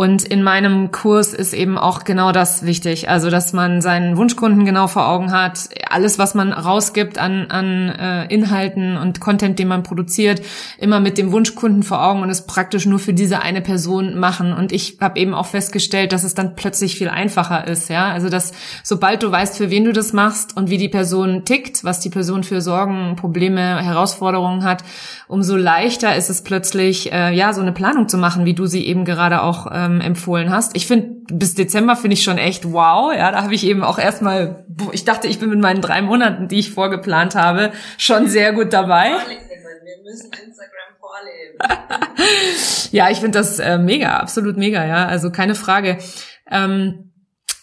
und 0.00 0.22
in 0.24 0.42
meinem 0.42 0.92
Kurs 0.92 1.34
ist 1.34 1.52
eben 1.52 1.76
auch 1.76 2.04
genau 2.04 2.30
das 2.30 2.64
wichtig. 2.64 3.10
Also, 3.10 3.28
dass 3.28 3.52
man 3.52 3.82
seinen 3.82 4.16
Wunschkunden 4.16 4.64
genau 4.64 4.86
vor 4.86 5.08
Augen 5.08 5.32
hat. 5.32 5.68
Alles, 5.90 6.18
was 6.18 6.34
man 6.34 6.52
rausgibt 6.52 7.18
an, 7.18 7.50
an 7.50 7.88
äh, 7.88 8.24
Inhalten 8.32 8.96
und 8.96 9.20
Content, 9.20 9.58
den 9.58 9.66
man 9.66 9.82
produziert, 9.82 10.40
immer 10.78 11.00
mit 11.00 11.18
dem 11.18 11.32
Wunschkunden 11.32 11.82
vor 11.82 12.02
Augen 12.02 12.22
und 12.22 12.30
es 12.30 12.46
praktisch 12.46 12.86
nur 12.86 13.00
für 13.00 13.12
diese 13.12 13.42
eine 13.42 13.60
Person 13.60 14.18
machen. 14.18 14.52
Und 14.52 14.70
ich 14.72 14.98
habe 15.00 15.18
eben 15.18 15.34
auch 15.34 15.46
festgestellt, 15.46 16.12
dass 16.12 16.22
es 16.22 16.34
dann 16.34 16.54
plötzlich 16.54 16.96
viel 16.96 17.08
einfacher 17.08 17.66
ist. 17.66 17.90
Ja, 17.90 18.12
also 18.12 18.28
dass 18.28 18.52
sobald 18.84 19.24
du 19.24 19.30
weißt, 19.30 19.39
für 19.48 19.70
wen 19.70 19.84
du 19.84 19.92
das 19.92 20.12
machst 20.12 20.56
und 20.56 20.70
wie 20.70 20.78
die 20.78 20.88
Person 20.88 21.44
tickt, 21.44 21.84
was 21.84 22.00
die 22.00 22.10
Person 22.10 22.44
für 22.44 22.60
Sorgen, 22.60 23.16
Probleme, 23.16 23.82
Herausforderungen 23.82 24.64
hat, 24.64 24.82
umso 25.28 25.56
leichter 25.56 26.16
ist 26.16 26.30
es 26.30 26.42
plötzlich, 26.42 27.12
äh, 27.12 27.34
ja, 27.34 27.52
so 27.52 27.60
eine 27.60 27.72
Planung 27.72 28.08
zu 28.08 28.18
machen, 28.18 28.44
wie 28.44 28.54
du 28.54 28.66
sie 28.66 28.86
eben 28.86 29.04
gerade 29.04 29.42
auch 29.42 29.66
ähm, 29.70 29.90
ähm, 29.90 30.00
empfohlen 30.00 30.50
hast. 30.50 30.76
Ich 30.76 30.86
finde, 30.86 31.16
bis 31.32 31.54
Dezember 31.54 31.96
finde 31.96 32.14
ich 32.14 32.22
schon 32.22 32.38
echt 32.38 32.72
wow. 32.72 33.12
Ja, 33.14 33.32
da 33.32 33.42
habe 33.42 33.54
ich 33.54 33.64
eben 33.64 33.82
auch 33.82 33.98
erstmal, 33.98 34.64
ich 34.92 35.04
dachte, 35.04 35.28
ich 35.28 35.38
bin 35.38 35.50
mit 35.50 35.60
meinen 35.60 35.80
drei 35.80 36.02
Monaten, 36.02 36.48
die 36.48 36.58
ich 36.58 36.70
vorgeplant 36.70 37.34
habe, 37.34 37.72
schon 37.98 38.28
sehr 38.28 38.52
gut 38.52 38.72
dabei. 38.72 39.10
Wir 39.10 40.02
müssen 40.04 40.30
Instagram 40.32 40.90
vorleben. 40.98 41.58
ja, 42.90 43.10
ich 43.10 43.18
finde 43.18 43.38
das 43.38 43.58
äh, 43.58 43.78
mega, 43.78 44.16
absolut 44.16 44.56
mega, 44.56 44.84
ja. 44.84 45.06
Also 45.06 45.30
keine 45.30 45.54
Frage. 45.54 45.98
Ähm, 46.50 47.09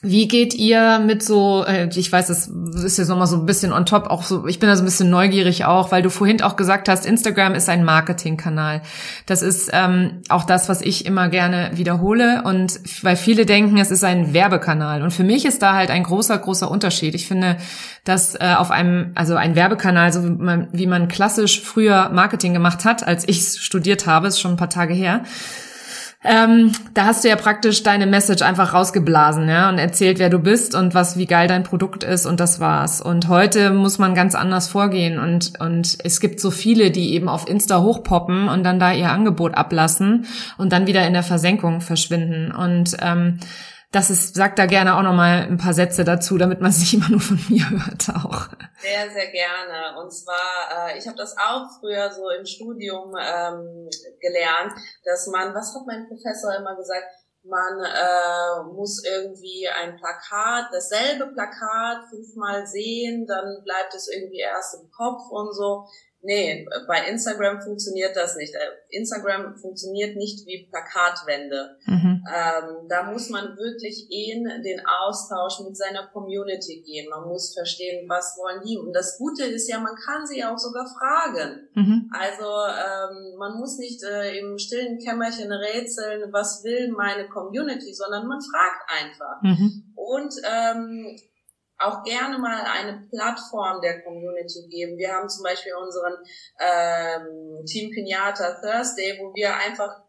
wie 0.09 0.27
geht 0.27 0.53
ihr 0.53 0.99
mit 0.99 1.23
so, 1.23 1.65
äh, 1.65 1.89
ich 1.93 2.11
weiß, 2.11 2.27
das 2.27 2.47
ist 2.47 2.97
jetzt 2.97 3.09
nochmal 3.09 3.27
so 3.27 3.37
ein 3.37 3.45
bisschen 3.45 3.73
on 3.73 3.85
top, 3.85 4.07
auch 4.07 4.23
so, 4.23 4.47
ich 4.47 4.59
bin 4.59 4.69
da 4.69 4.75
so 4.75 4.83
ein 4.83 4.85
bisschen 4.85 5.09
neugierig 5.09 5.65
auch, 5.65 5.91
weil 5.91 6.01
du 6.01 6.09
vorhin 6.09 6.41
auch 6.41 6.55
gesagt 6.55 6.89
hast, 6.89 7.05
Instagram 7.05 7.53
ist 7.55 7.69
ein 7.69 7.83
Marketingkanal. 7.83 8.81
Das 9.25 9.41
ist 9.41 9.69
ähm, 9.73 10.21
auch 10.29 10.43
das, 10.43 10.69
was 10.69 10.81
ich 10.81 11.05
immer 11.05 11.29
gerne 11.29 11.71
wiederhole 11.73 12.43
und 12.43 12.79
weil 13.01 13.15
viele 13.15 13.45
denken, 13.45 13.77
es 13.77 13.91
ist 13.91 14.03
ein 14.03 14.33
Werbekanal. 14.33 15.01
Und 15.03 15.11
für 15.11 15.23
mich 15.23 15.45
ist 15.45 15.61
da 15.61 15.73
halt 15.73 15.89
ein 15.89 16.03
großer, 16.03 16.37
großer 16.37 16.71
Unterschied. 16.71 17.13
Ich 17.13 17.27
finde, 17.27 17.57
dass 18.03 18.35
äh, 18.35 18.55
auf 18.57 18.71
einem, 18.71 19.11
also 19.15 19.35
ein 19.35 19.55
Werbekanal, 19.55 20.13
so 20.13 20.23
wie 20.23 20.29
man, 20.29 20.67
wie 20.71 20.87
man 20.87 21.07
klassisch 21.07 21.61
früher 21.61 22.09
Marketing 22.09 22.53
gemacht 22.53 22.85
hat, 22.85 23.05
als 23.05 23.27
ich 23.27 23.41
studiert 23.61 24.05
habe, 24.07 24.27
ist 24.27 24.39
schon 24.39 24.51
ein 24.51 24.57
paar 24.57 24.69
Tage 24.69 24.93
her, 24.93 25.23
ähm, 26.23 26.71
da 26.93 27.05
hast 27.05 27.23
du 27.23 27.29
ja 27.29 27.35
praktisch 27.35 27.83
deine 27.83 28.07
Message 28.07 28.41
einfach 28.41 28.73
rausgeblasen, 28.73 29.47
ja, 29.47 29.69
und 29.69 29.77
erzählt, 29.77 30.17
wer 30.17 30.29
du 30.29 30.39
bist 30.39 30.73
und 30.73 30.95
was, 30.95 31.17
wie 31.17 31.27
geil 31.27 31.47
dein 31.47 31.63
Produkt 31.63 32.03
ist 32.03 32.25
und 32.25 32.39
das 32.39 32.59
war's. 32.59 33.01
Und 33.01 33.27
heute 33.27 33.71
muss 33.71 33.99
man 33.99 34.15
ganz 34.15 34.33
anders 34.33 34.67
vorgehen 34.67 35.19
und, 35.19 35.59
und 35.59 35.97
es 36.03 36.19
gibt 36.19 36.39
so 36.39 36.49
viele, 36.49 36.89
die 36.89 37.13
eben 37.13 37.29
auf 37.29 37.47
Insta 37.47 37.81
hochpoppen 37.81 38.49
und 38.49 38.63
dann 38.63 38.79
da 38.79 38.91
ihr 38.91 39.11
Angebot 39.11 39.53
ablassen 39.53 40.25
und 40.57 40.71
dann 40.71 40.87
wieder 40.87 41.05
in 41.05 41.13
der 41.13 41.23
Versenkung 41.23 41.81
verschwinden. 41.81 42.51
Und 42.51 42.97
ähm, 42.99 43.39
das 43.91 44.09
ist, 44.09 44.35
sagt 44.35 44.59
da 44.59 44.65
gerne 44.65 44.97
auch 44.97 45.01
nochmal 45.01 45.43
ein 45.43 45.57
paar 45.57 45.73
Sätze 45.73 46.03
dazu, 46.03 46.37
damit 46.37 46.59
man 46.61 46.69
es 46.71 46.79
nicht 46.79 46.93
immer 46.93 47.09
nur 47.09 47.21
von 47.21 47.39
mir 47.49 47.69
hört 47.69 48.09
auch. 48.09 48.47
Sehr, 48.79 49.09
sehr 49.09 49.31
gerne. 49.31 49.99
Und 49.99 50.11
zwar, 50.11 50.89
äh, 50.91 50.97
ich 50.97 51.07
habe 51.07 51.17
das 51.17 51.35
auch 51.37 51.65
früher 51.79 52.11
so 52.11 52.29
im 52.29 52.45
Studium 52.45 53.15
ähm, 53.17 53.89
gelernt, 54.19 54.73
dass 55.03 55.27
man, 55.27 55.53
was 55.53 55.73
hat 55.73 55.87
mein 55.87 56.07
Professor 56.07 56.55
immer 56.55 56.75
gesagt, 56.75 57.05
man 57.49 57.79
äh, 57.79 58.73
muss 58.73 59.03
irgendwie 59.05 59.67
ein 59.69 59.95
Plakat, 59.95 60.65
dasselbe 60.71 61.27
Plakat 61.33 62.09
fünfmal 62.09 62.67
sehen, 62.67 63.25
dann 63.25 63.63
bleibt 63.63 63.93
es 63.95 64.09
irgendwie 64.09 64.39
erst 64.39 64.75
im 64.75 64.91
Kopf 64.91 65.29
und 65.29 65.53
so. 65.53 65.87
Nee, 66.21 66.67
bei 66.87 67.07
Instagram 67.09 67.61
funktioniert 67.61 68.15
das 68.15 68.35
nicht. 68.35 68.53
Äh, 68.53 68.97
Instagram 68.97 69.55
funktioniert 69.55 70.15
nicht 70.15 70.45
wie 70.47 70.67
Plakatwände. 70.69 71.77
Mhm. 71.85 72.23
Ähm, 72.27 72.87
da 72.89 73.11
muss 73.11 73.29
man 73.29 73.55
wirklich 73.55 74.07
in 74.09 74.43
den 74.63 74.81
Austausch 74.85 75.59
mit 75.63 75.77
seiner 75.77 76.07
Community 76.07 76.81
gehen. 76.85 77.09
Man 77.09 77.27
muss 77.27 77.53
verstehen, 77.53 78.09
was 78.09 78.35
wollen 78.37 78.61
die. 78.65 78.77
Und 78.77 78.93
das 78.93 79.17
Gute 79.17 79.45
ist 79.45 79.69
ja, 79.69 79.79
man 79.79 79.95
kann 79.95 80.25
sie 80.25 80.43
auch 80.43 80.57
sogar 80.57 80.87
fragen. 80.87 81.69
Mhm. 81.75 82.09
Also 82.11 82.45
ähm, 82.45 83.37
man 83.37 83.57
muss 83.59 83.77
nicht 83.77 84.03
äh, 84.03 84.39
im 84.39 84.57
stillen 84.57 84.97
Kämmerchen 84.97 85.51
rätseln, 85.51 86.33
was 86.33 86.63
will 86.63 86.91
meine 86.91 87.29
Community, 87.29 87.93
sondern 87.93 88.27
man 88.27 88.39
fragt 88.41 88.89
einfach. 88.89 89.41
Mhm. 89.43 89.93
Und 89.95 90.33
ähm, 90.43 91.15
auch 91.79 92.03
gerne 92.03 92.37
mal 92.39 92.63
eine 92.63 93.07
Plattform 93.09 93.81
der 93.81 94.01
Community 94.01 94.67
geben. 94.69 94.97
Wir 94.97 95.13
haben 95.13 95.29
zum 95.29 95.43
Beispiel 95.43 95.73
unseren 95.75 96.13
ähm, 96.59 97.65
Team 97.65 97.91
Pinata 97.91 98.59
Thursday, 98.61 99.19
wo 99.19 99.33
wir 99.33 99.55
einfach 99.55 100.06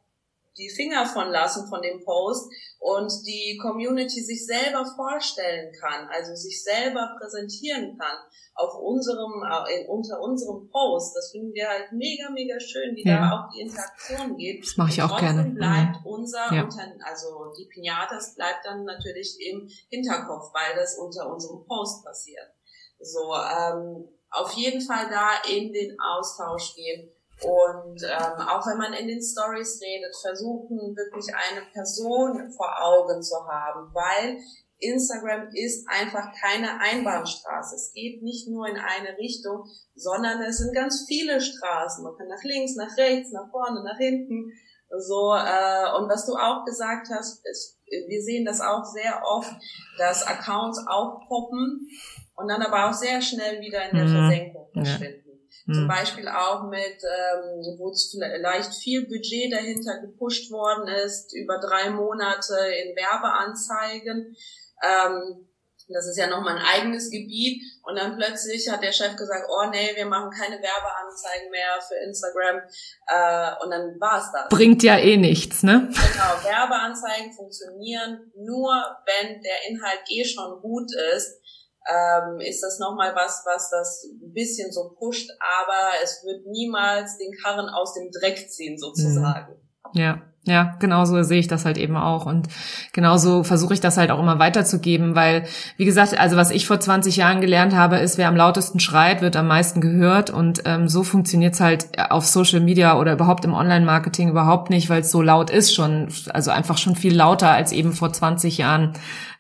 die 0.58 0.68
Finger 0.68 1.06
von 1.06 1.28
lassen 1.28 1.68
von 1.68 1.80
dem 1.80 2.04
Post 2.04 2.50
und 2.80 3.10
die 3.26 3.58
Community 3.62 4.20
sich 4.20 4.44
selber 4.44 4.84
vorstellen 4.96 5.72
kann, 5.80 6.08
also 6.08 6.34
sich 6.34 6.62
selber 6.62 7.16
präsentieren 7.18 7.96
kann 7.98 8.18
auf 8.54 8.74
unserem, 8.74 9.42
äh, 9.68 9.86
unter 9.86 10.20
unserem 10.20 10.68
Post. 10.68 11.16
Das 11.16 11.30
finden 11.30 11.54
wir 11.54 11.68
halt 11.68 11.92
mega, 11.92 12.28
mega 12.30 12.58
schön, 12.58 12.94
wie 12.96 13.06
ja. 13.06 13.20
da 13.20 13.30
auch 13.30 13.52
die 13.54 13.60
Interaktion 13.60 14.36
geht. 14.36 14.64
Das 14.64 14.76
mache 14.76 14.90
ich 14.90 15.02
auch 15.02 15.18
gerne. 15.18 15.44
bleibt 15.50 16.00
mhm. 16.00 16.06
unser, 16.06 16.52
ja. 16.52 16.64
unter, 16.64 16.82
also 17.04 17.52
die 17.56 17.66
Pinatas 17.66 18.34
bleibt 18.34 18.64
dann 18.64 18.84
natürlich 18.84 19.38
im 19.40 19.68
Hinterkopf, 19.90 20.52
weil 20.52 20.76
das 20.76 20.98
unter 20.98 21.30
unserem 21.32 21.64
Post 21.66 22.04
passiert. 22.04 22.50
So, 22.98 23.32
ähm, 23.32 24.08
auf 24.30 24.52
jeden 24.52 24.80
Fall 24.80 25.08
da 25.08 25.40
in 25.48 25.72
den 25.72 25.96
Austausch 26.00 26.74
gehen 26.74 27.10
und 27.42 28.02
ähm, 28.02 28.40
auch 28.48 28.66
wenn 28.66 28.78
man 28.78 28.92
in 28.92 29.06
den 29.06 29.22
Stories 29.22 29.80
redet, 29.80 30.14
versuchen 30.20 30.96
wirklich 30.96 31.26
eine 31.34 31.64
Person 31.72 32.50
vor 32.50 32.74
Augen 32.82 33.22
zu 33.22 33.36
haben, 33.46 33.94
weil 33.94 34.38
Instagram 34.80 35.48
ist 35.52 35.88
einfach 35.88 36.32
keine 36.40 36.80
Einbahnstraße. 36.80 37.76
Es 37.76 37.92
geht 37.92 38.22
nicht 38.22 38.48
nur 38.48 38.66
in 38.68 38.76
eine 38.76 39.16
Richtung, 39.18 39.64
sondern 39.94 40.40
es 40.42 40.58
sind 40.58 40.74
ganz 40.74 41.04
viele 41.06 41.40
Straßen. 41.40 42.04
Man 42.04 42.16
kann 42.16 42.28
nach 42.28 42.42
links, 42.42 42.76
nach 42.76 42.96
rechts, 42.96 43.30
nach 43.32 43.50
vorne, 43.50 43.82
nach 43.84 43.98
hinten. 43.98 44.52
So 44.90 45.34
äh, 45.34 45.96
und 45.98 46.08
was 46.08 46.26
du 46.26 46.34
auch 46.34 46.64
gesagt 46.64 47.08
hast, 47.10 47.44
ist, 47.44 47.78
wir 47.86 48.22
sehen 48.22 48.44
das 48.44 48.60
auch 48.60 48.84
sehr 48.84 49.22
oft, 49.24 49.52
dass 49.98 50.26
Accounts 50.26 50.78
aufpoppen 50.86 51.88
und 52.36 52.48
dann 52.48 52.62
aber 52.62 52.88
auch 52.88 52.92
sehr 52.92 53.20
schnell 53.20 53.60
wieder 53.60 53.88
in 53.90 53.96
der 53.96 54.06
mhm. 54.06 54.12
Versenkung 54.12 54.70
verschwinden. 54.72 55.27
Zum 55.70 55.82
hm. 55.82 55.88
Beispiel 55.88 56.26
auch 56.28 56.62
mit, 56.70 56.96
ähm, 57.04 57.76
wo 57.78 57.90
es 57.90 58.10
vielleicht 58.10 58.74
viel 58.74 59.06
Budget 59.06 59.52
dahinter 59.52 59.98
gepusht 60.00 60.50
worden 60.50 60.88
ist, 60.88 61.34
über 61.34 61.58
drei 61.58 61.90
Monate 61.90 62.54
in 62.54 62.96
Werbeanzeigen. 62.96 64.34
Ähm, 64.82 65.48
das 65.90 66.06
ist 66.06 66.16
ja 66.16 66.26
nochmal 66.26 66.56
ein 66.56 66.64
eigenes 66.64 67.10
Gebiet. 67.10 67.62
Und 67.82 67.98
dann 67.98 68.16
plötzlich 68.16 68.66
hat 68.70 68.82
der 68.82 68.92
Chef 68.92 69.14
gesagt, 69.16 69.46
oh 69.50 69.68
nee, 69.70 69.94
wir 69.94 70.06
machen 70.06 70.30
keine 70.30 70.56
Werbeanzeigen 70.56 71.50
mehr 71.50 71.78
für 71.86 71.96
Instagram. 71.96 72.62
Äh, 73.06 73.64
und 73.64 73.70
dann 73.70 74.00
war 74.00 74.18
es 74.18 74.32
das. 74.32 74.48
Bringt 74.48 74.82
ja 74.82 74.96
eh 74.96 75.18
nichts, 75.18 75.62
ne? 75.62 75.88
Genau, 75.88 76.44
Werbeanzeigen 76.44 77.32
funktionieren 77.34 78.32
nur, 78.36 78.72
wenn 79.04 79.42
der 79.42 79.68
Inhalt 79.68 80.00
eh 80.08 80.24
schon 80.24 80.62
gut 80.62 80.90
ist 81.14 81.42
ähm, 81.88 82.40
ist 82.40 82.62
das 82.62 82.78
nochmal 82.78 83.14
was, 83.14 83.42
was 83.46 83.70
das 83.70 84.04
ein 84.04 84.32
bisschen 84.32 84.70
so 84.72 84.94
pusht, 84.98 85.30
aber 85.60 85.90
es 86.02 86.22
wird 86.24 86.46
niemals 86.46 87.16
den 87.18 87.32
Karren 87.42 87.68
aus 87.68 87.94
dem 87.94 88.10
Dreck 88.10 88.50
ziehen 88.50 88.76
sozusagen. 88.78 89.56
Ja, 89.94 90.22
Ja, 90.44 90.76
genauso 90.78 91.22
sehe 91.22 91.40
ich 91.40 91.48
das 91.48 91.64
halt 91.64 91.76
eben 91.76 91.96
auch. 91.96 92.24
Und 92.24 92.48
genauso 92.92 93.42
versuche 93.42 93.74
ich 93.74 93.80
das 93.80 93.96
halt 93.96 94.10
auch 94.10 94.18
immer 94.18 94.38
weiterzugeben, 94.38 95.14
weil, 95.14 95.44
wie 95.76 95.84
gesagt, 95.84 96.18
also 96.18 96.36
was 96.36 96.50
ich 96.50 96.66
vor 96.66 96.80
20 96.80 97.16
Jahren 97.16 97.40
gelernt 97.40 97.74
habe, 97.74 97.98
ist, 97.98 98.16
wer 98.16 98.28
am 98.28 98.36
lautesten 98.36 98.80
schreit, 98.80 99.20
wird 99.20 99.36
am 99.36 99.46
meisten 99.46 99.80
gehört. 99.80 100.30
Und 100.30 100.62
ähm, 100.64 100.88
so 100.88 101.04
funktioniert's 101.04 101.60
halt 101.60 101.88
auf 102.10 102.26
Social 102.26 102.60
Media 102.60 102.98
oder 102.98 103.12
überhaupt 103.12 103.44
im 103.44 103.52
Online-Marketing 103.52 104.30
überhaupt 104.30 104.70
nicht, 104.70 104.88
weil 104.88 105.02
es 105.02 105.10
so 105.10 105.20
laut 105.20 105.50
ist 105.50 105.74
schon, 105.74 106.08
also 106.32 106.50
einfach 106.50 106.78
schon 106.78 106.96
viel 106.96 107.14
lauter 107.14 107.50
als 107.50 107.72
eben 107.72 107.92
vor 107.92 108.12
20 108.12 108.58
Jahren, 108.58 108.94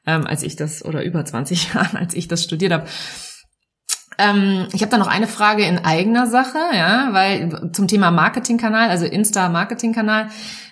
ähm, 0.08 0.26
als 0.26 0.42
ich 0.42 0.56
das, 0.56 0.82
oder 0.84 1.04
über 1.04 1.24
20 1.24 1.74
Jahren, 1.74 1.96
als 1.96 2.14
ich 2.14 2.26
das 2.26 2.42
studiert 2.42 2.72
habe. 2.72 2.86
Ähm, 4.16 4.66
ich 4.72 4.80
habe 4.80 4.90
da 4.90 4.98
noch 4.98 5.06
eine 5.06 5.28
Frage 5.28 5.64
in 5.64 5.78
eigener 5.78 6.26
Sache, 6.26 6.58
ja, 6.72 7.10
weil 7.12 7.70
zum 7.72 7.86
Thema 7.86 8.10
Marketingkanal, 8.10 8.88
also 8.88 9.04
Insta-Marketingkanal. 9.04 10.30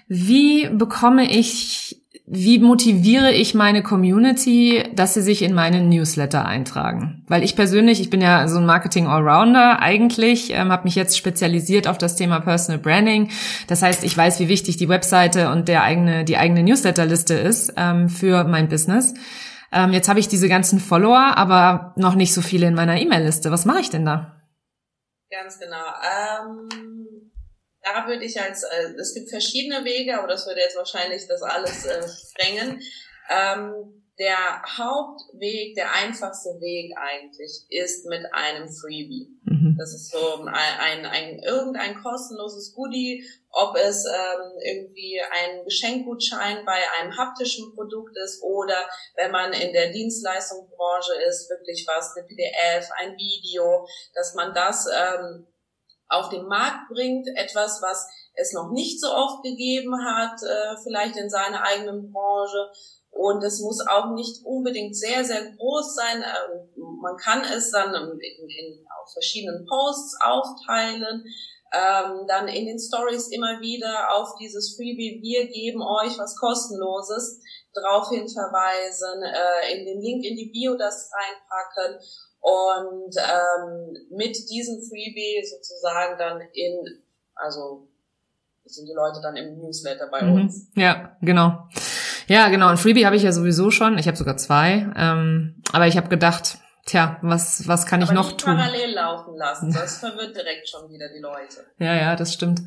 Wie 0.09 0.69
bekomme 0.71 1.31
ich, 1.31 2.06
wie 2.29 2.59
motiviere 2.59 3.31
ich 3.31 3.55
meine 3.55 3.85
Community, 3.85 4.83
dass 4.93 5.15
sie 5.15 5.23
sich 5.23 5.43
in 5.43 5.55
meinen 5.55 5.89
Newsletter 5.89 6.45
eintragen? 6.45 7.25
Weil 7.29 7.45
ich 7.45 7.55
persönlich, 7.55 8.01
ich 8.01 8.11
bin 8.11 8.21
ja 8.21 8.49
so 8.49 8.59
ein 8.59 8.67
Marketing-Allrounder 8.67 9.79
eigentlich, 9.81 10.51
ähm, 10.53 10.73
habe 10.73 10.85
mich 10.85 10.97
jetzt 10.97 11.17
spezialisiert 11.17 11.87
auf 11.87 11.99
das 11.99 12.17
Thema 12.17 12.41
Personal 12.41 12.81
Branding. 12.81 13.31
Das 13.69 13.83
heißt, 13.83 14.03
ich 14.03 14.17
weiß, 14.17 14.41
wie 14.41 14.49
wichtig 14.49 14.77
die 14.77 14.89
Webseite 14.89 15.51
und 15.51 15.69
der 15.69 15.85
eigene, 15.85 16.25
die 16.25 16.37
eigene 16.37 16.65
Newsletterliste 16.65 17.35
ist 17.35 17.73
ähm, 17.77 18.09
für 18.09 18.43
mein 18.43 18.69
Business. 18.69 19.15
Ähm, 19.71 19.93
jetzt 19.93 20.09
habe 20.09 20.19
ich 20.19 20.27
diese 20.27 20.49
ganzen 20.49 20.81
Follower, 20.81 21.37
aber 21.37 21.93
noch 21.97 22.17
nicht 22.17 22.35
so 22.35 22.41
viele 22.41 22.67
in 22.67 22.75
meiner 22.75 23.01
E-Mail-Liste. 23.01 23.53
Was 23.53 23.67
mache 23.67 23.81
ich 23.81 23.91
denn 23.91 24.05
da? 24.05 24.43
Ganz 25.31 25.61
genau. 25.61 25.77
Ähm, 25.77 27.31
da 27.87 28.09
würde 28.09 28.25
ich 28.25 28.41
als, 28.41 28.65
äh, 28.65 28.95
es 28.99 29.15
gibt 29.15 29.31
verschiedene 29.31 29.85
Wege, 29.85 30.19
aber 30.19 30.27
das 30.27 30.47
würde 30.47 30.61
jetzt 30.61 30.77
wahrscheinlich 30.77 31.27
das 31.29 31.43
alles 31.43 31.87
äh, 31.87 32.03
sprengen. 32.09 32.83
Ähm, 33.31 34.03
der 34.19 34.63
Hauptweg, 34.79 35.75
der 35.75 35.95
einfachste 35.95 36.59
Weg 36.61 36.97
eigentlich, 36.97 37.67
ist 37.69 38.07
mit 38.07 38.25
einem 38.33 38.69
Freebie. 38.69 39.29
Mhm. 39.45 39.77
Das 39.79 39.93
ist 39.93 40.11
so 40.11 40.43
ein, 40.43 40.49
ein, 40.49 41.05
ein 41.05 41.39
irgendein 41.41 42.03
kostenloses 42.03 42.75
Goodie, 42.75 43.23
ob 43.51 43.77
es 43.77 44.07
ähm, 44.07 44.53
irgendwie 44.65 45.21
ein 45.21 45.65
Geschenkgutschein 45.65 46.65
bei 46.65 46.81
einem 46.99 47.17
haptischen 47.17 47.75
Produkt 47.75 48.17
ist 48.25 48.43
oder 48.43 48.89
wenn 49.17 49.31
man 49.31 49.53
in 49.53 49.73
der 49.75 49.93
Dienstleistungsbranche 49.93 51.13
ist, 51.29 51.51
wirklich 51.51 51.85
was, 51.87 52.17
eine 52.17 52.27
PDF, 52.27 52.89
ein 52.99 53.17
Video, 53.19 53.87
dass 54.15 54.35
man 54.35 54.55
das 54.55 54.87
ähm, 54.87 55.47
auf 56.09 56.29
den 56.29 56.47
Markt 56.47 56.89
bringt, 56.91 57.29
etwas, 57.37 57.83
was 57.83 58.07
es 58.35 58.53
noch 58.53 58.71
nicht 58.71 59.01
so 59.01 59.09
oft 59.09 59.43
gegeben 59.43 59.95
hat, 60.05 60.41
äh, 60.43 60.77
vielleicht 60.83 61.17
in 61.17 61.31
seiner 61.31 61.63
eigenen 61.63 62.13
Branche 62.13 62.71
und 63.17 63.43
es 63.43 63.61
muss 63.61 63.81
auch 63.89 64.13
nicht 64.13 64.45
unbedingt 64.45 64.97
sehr, 64.97 65.25
sehr 65.25 65.53
groß 65.53 65.95
sein. 65.95 66.23
Ähm, 66.23 66.99
man 67.01 67.17
kann 67.17 67.43
es 67.45 67.71
dann 67.71 67.95
in, 67.95 68.21
in, 68.21 68.87
auf 69.01 69.13
verschiedenen 69.13 69.67
Posts 69.67 70.19
aufteilen. 70.21 71.25
Ähm, 71.73 72.27
dann 72.29 72.47
in 72.47 72.67
den 72.67 72.79
Stories 72.79 73.29
immer 73.29 73.61
wieder 73.61 74.15
auf 74.15 74.37
dieses 74.39 74.77
Freebie, 74.77 75.19
wir 75.21 75.49
geben 75.49 75.83
euch 75.83 76.17
was 76.17 76.37
kostenloses, 76.37 77.41
daraufhin 77.75 78.29
verweisen, 78.29 79.23
äh, 79.23 79.77
in 79.77 79.85
den 79.85 80.01
Link 80.01 80.25
in 80.25 80.37
die 80.37 80.51
Bio 80.53 80.77
das 80.77 81.11
reinpacken 81.13 81.99
und 82.47 83.17
ähm, 83.17 83.97
mit 84.17 84.37
diesem 84.49 84.81
Freebie 84.81 85.45
sozusagen 85.45 86.17
dann 86.17 86.41
in, 86.53 87.03
also 87.35 87.89
sind 88.65 88.87
die 88.87 88.95
Leute 88.95 89.21
dann 89.21 89.37
im 89.37 89.59
Newsletter 89.59 90.07
bei 90.07 90.23
mhm. 90.23 90.43
uns. 90.43 90.71
Ja, 90.77 91.17
genau. 91.23 91.67
Ja, 92.29 92.49
genau. 92.49 92.69
Ein 92.69 92.77
Freebie 92.77 93.05
habe 93.05 93.17
ich 93.17 93.25
ja 93.25 93.33
sowieso 93.33 93.73
schon. 93.73 93.99
Ich 93.99 94.07
habe 94.07 94.17
sogar 94.17 94.37
zwei. 94.37 94.89
Ähm, 94.97 95.61
aber 95.73 95.89
ich 95.89 95.97
habe 95.97 96.09
gedacht, 96.09 96.59
tja, 96.85 97.19
was, 97.21 97.67
was 97.67 97.85
kann 97.85 98.01
ich 98.01 98.13
noch 98.13 98.27
nicht 98.27 98.39
tun? 98.39 98.55
parallel 98.55 98.95
laufen 98.95 99.37
lassen. 99.37 99.73
Das 99.73 99.99
verwirrt 99.99 100.37
direkt 100.37 100.69
schon 100.69 100.89
wieder 100.89 101.09
die 101.13 101.21
Leute. 101.21 101.67
Ja, 101.81 101.97
ja, 101.97 102.15
das 102.15 102.33
stimmt. 102.33 102.61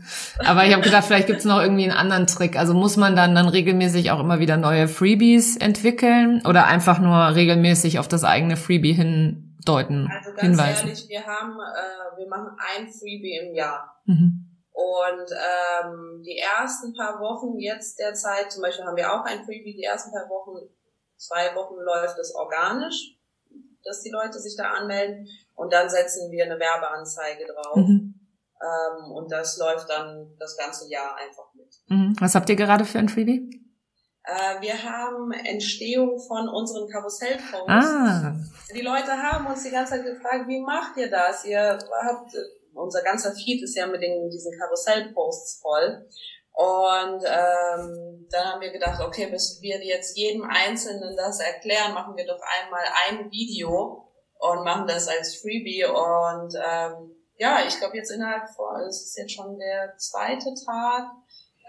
Aber 0.45 0.65
ich 0.65 0.73
habe 0.73 0.83
gedacht, 0.83 1.05
vielleicht 1.05 1.27
gibt's 1.27 1.45
noch 1.45 1.61
irgendwie 1.61 1.85
einen 1.85 1.97
anderen 1.97 2.27
Trick. 2.27 2.57
Also 2.57 2.73
muss 2.73 2.97
man 2.97 3.15
dann 3.15 3.33
dann 3.33 3.47
regelmäßig 3.47 4.11
auch 4.11 4.19
immer 4.19 4.39
wieder 4.39 4.57
neue 4.57 4.89
Freebies 4.89 5.55
entwickeln 5.55 6.41
oder 6.45 6.67
einfach 6.67 6.99
nur 6.99 7.33
regelmäßig 7.33 7.97
auf 7.97 8.09
das 8.09 8.25
eigene 8.25 8.57
Freebie 8.57 8.93
hindeuten, 9.59 10.09
also 10.11 10.31
ganz 10.31 10.41
hinweisen? 10.41 10.87
ehrlich, 10.87 11.07
wir 11.07 11.25
haben, 11.25 11.59
äh, 11.59 12.17
wir 12.17 12.27
machen 12.27 12.57
ein 12.57 12.91
Freebie 12.91 13.37
im 13.37 13.53
Jahr. 13.53 14.01
Mhm. 14.05 14.45
Und 14.71 15.31
ähm, 15.31 16.23
die 16.23 16.37
ersten 16.37 16.93
paar 16.93 17.19
Wochen 17.19 17.59
jetzt 17.59 17.99
derzeit, 17.99 18.51
zum 18.51 18.61
Beispiel 18.61 18.85
haben 18.85 18.95
wir 18.95 19.11
auch 19.13 19.25
ein 19.25 19.43
Freebie, 19.43 19.75
die 19.75 19.83
ersten 19.83 20.11
paar 20.11 20.29
Wochen, 20.29 20.57
zwei 21.17 21.53
Wochen 21.55 21.75
läuft 21.75 22.17
es 22.17 22.33
organisch, 22.33 23.17
dass 23.83 24.01
die 24.01 24.09
Leute 24.09 24.39
sich 24.39 24.55
da 24.55 24.71
anmelden 24.71 25.27
und 25.55 25.73
dann 25.73 25.89
setzen 25.89 26.31
wir 26.31 26.45
eine 26.45 26.59
Werbeanzeige 26.59 27.45
drauf. 27.45 27.75
Mhm. 27.75 28.15
Ähm, 28.61 29.11
und 29.11 29.31
das 29.31 29.57
läuft 29.57 29.89
dann 29.89 30.35
das 30.37 30.57
ganze 30.57 30.89
Jahr 30.89 31.15
einfach 31.15 31.53
mit. 31.53 31.73
Mhm. 31.87 32.15
Was 32.19 32.35
habt 32.35 32.49
ihr 32.49 32.55
gerade 32.55 32.85
für 32.85 32.99
ein 32.99 33.09
Freebie? 33.09 33.68
Äh, 34.23 34.61
wir 34.61 34.83
haben 34.83 35.31
Entstehung 35.31 36.19
von 36.19 36.49
unseren 36.49 36.89
Karussellposts. 36.89 37.67
Ah. 37.67 38.35
Die 38.73 38.81
Leute 38.81 39.11
haben 39.11 39.47
uns 39.47 39.63
die 39.63 39.71
ganze 39.71 39.95
Zeit 39.95 40.05
gefragt, 40.05 40.47
wie 40.47 40.61
macht 40.61 40.97
ihr 40.97 41.09
das? 41.09 41.45
Ihr 41.45 41.79
habt 42.03 42.35
unser 42.73 43.01
ganzer 43.01 43.33
Feed 43.33 43.63
ist 43.63 43.75
ja 43.75 43.87
mit 43.87 44.01
den, 44.01 44.29
diesen 44.29 44.57
Karussellposts 44.57 45.61
voll. 45.61 46.07
Und 46.53 47.23
ähm, 47.25 48.27
dann 48.29 48.45
haben 48.45 48.61
wir 48.61 48.71
gedacht, 48.71 49.01
okay, 49.01 49.27
bis 49.27 49.61
wir 49.61 49.83
jetzt 49.83 50.17
jedem 50.17 50.43
Einzelnen 50.43 51.15
das 51.15 51.39
erklären, 51.39 51.93
machen 51.93 52.17
wir 52.17 52.25
doch 52.25 52.41
einmal 52.61 52.83
ein 53.07 53.31
Video 53.31 54.09
und 54.39 54.63
machen 54.63 54.87
das 54.87 55.07
als 55.07 55.37
Freebie. 55.37 55.85
Und 55.85 56.53
ähm, 56.55 57.15
ja, 57.37 57.65
ich 57.65 57.77
glaube 57.79 57.95
jetzt 57.95 58.11
innerhalb 58.11 58.49
von, 58.49 58.81
es 58.81 59.01
ist 59.03 59.17
jetzt 59.17 59.33
schon 59.33 59.57
der 59.57 59.95
zweite 59.97 60.53
Tag, 60.65 61.11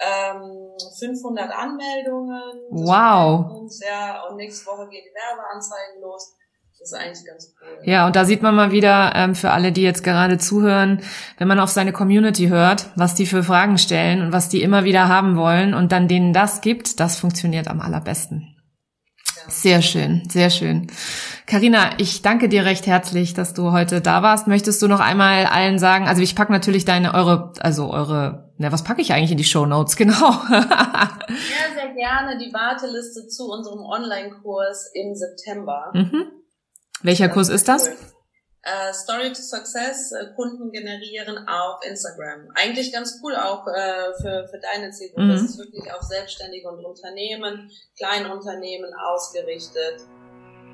ähm, 0.01 0.71
500 0.99 1.51
Anmeldungen. 1.53 2.43
Wow. 2.71 3.71
ja, 3.87 4.23
und 4.29 4.37
nächste 4.37 4.67
Woche 4.67 4.89
geht 4.89 5.05
die 5.05 5.15
Werbeanzeigen 5.15 6.01
los. 6.01 6.35
Das 6.81 6.93
ist 6.93 6.99
eigentlich 6.99 7.27
ganz 7.27 7.55
cool. 7.61 7.79
Ja, 7.85 8.07
und 8.07 8.17
da 8.17 8.25
sieht 8.25 8.41
man 8.41 8.55
mal 8.55 8.73
wieder, 8.73 9.13
ähm, 9.15 9.35
für 9.35 9.51
alle, 9.51 9.71
die 9.71 9.83
jetzt 9.83 10.03
gerade 10.03 10.39
zuhören, 10.39 11.03
wenn 11.37 11.47
man 11.47 11.61
auf 11.61 11.69
seine 11.69 11.93
Community 11.93 12.49
hört, 12.49 12.89
was 12.97 13.15
die 13.15 13.27
für 13.27 13.43
Fragen 13.43 13.77
stellen 13.77 14.23
und 14.23 14.33
was 14.33 14.49
die 14.49 14.63
immer 14.63 14.85
wieder 14.85 15.09
haben 15.09 15.37
wollen 15.37 15.75
und 15.75 15.93
dann 15.93 16.09
denen 16.09 16.33
das 16.33 16.63
gibt, 16.63 16.99
das 16.99 17.17
funktioniert 17.17 17.69
am 17.69 17.83
allerbesten. 17.83 18.57
Sehr 19.49 19.83
schön, 19.83 20.23
sehr 20.31 20.49
schön. 20.49 20.87
Karina, 21.47 21.91
ich 21.99 22.23
danke 22.23 22.49
dir 22.49 22.65
recht 22.65 22.87
herzlich, 22.87 23.35
dass 23.35 23.53
du 23.53 23.73
heute 23.73 24.01
da 24.01 24.23
warst. 24.23 24.47
Möchtest 24.47 24.81
du 24.81 24.89
noch 24.89 25.01
einmal 25.01 25.47
allen 25.47 25.79
sagen, 25.79 26.07
also 26.07 26.23
ich 26.23 26.37
packe 26.37 26.53
natürlich 26.53 26.85
deine, 26.85 27.13
eure, 27.13 27.53
also 27.61 27.91
eure, 27.91 28.50
na, 28.61 28.71
was 28.71 28.85
packe 28.85 29.01
ich 29.01 29.15
eigentlich 29.15 29.31
in 29.31 29.39
die 29.39 29.45
Show 29.45 29.65
Notes, 29.65 29.97
genau. 29.97 30.33
sehr, 30.49 31.75
sehr 31.75 31.95
gerne 31.95 32.37
die 32.37 32.53
Warteliste 32.53 33.27
zu 33.27 33.51
unserem 33.51 33.81
Online-Kurs 33.81 34.91
im 34.93 35.15
September. 35.15 35.91
Mhm. 35.95 36.27
Welcher 37.03 37.31
Kurs 37.31 37.49
ist 37.49 37.69
das? 37.69 37.89
Uh, 37.89 38.93
Story 38.93 39.33
to 39.33 39.41
Success, 39.41 40.13
uh, 40.13 40.35
Kunden 40.37 40.71
generieren 40.71 41.49
auf 41.49 41.81
Instagram. 41.89 42.49
Eigentlich 42.55 42.93
ganz 42.93 43.19
cool 43.23 43.35
auch 43.35 43.67
uh, 43.67 44.21
für, 44.21 44.47
für 44.49 44.61
deine 44.61 44.91
Zielgruppe. 44.91 45.23
Mhm. 45.23 45.31
Das 45.31 45.43
ist 45.43 45.59
wirklich 45.59 45.91
auf 45.95 46.03
Selbstständige 46.03 46.69
und 46.69 46.85
Unternehmen, 46.85 47.71
Kleinunternehmen 47.97 48.91
ausgerichtet. 48.93 50.03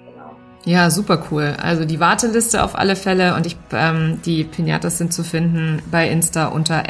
Genau. 0.05 0.35
Ja, 0.65 0.91
super 0.91 1.25
cool. 1.31 1.55
Also 1.63 1.85
die 1.85 2.01
Warteliste 2.01 2.65
auf 2.65 2.75
alle 2.75 2.97
Fälle 2.97 3.37
und 3.37 3.47
ich, 3.47 3.57
ähm, 3.71 4.21
die 4.25 4.43
Pinatas 4.43 4.99
sind 4.99 5.15
zu 5.15 5.23
finden 5.23 5.81
bei 5.93 6.11
Insta 6.11 6.49
unter 6.49 6.89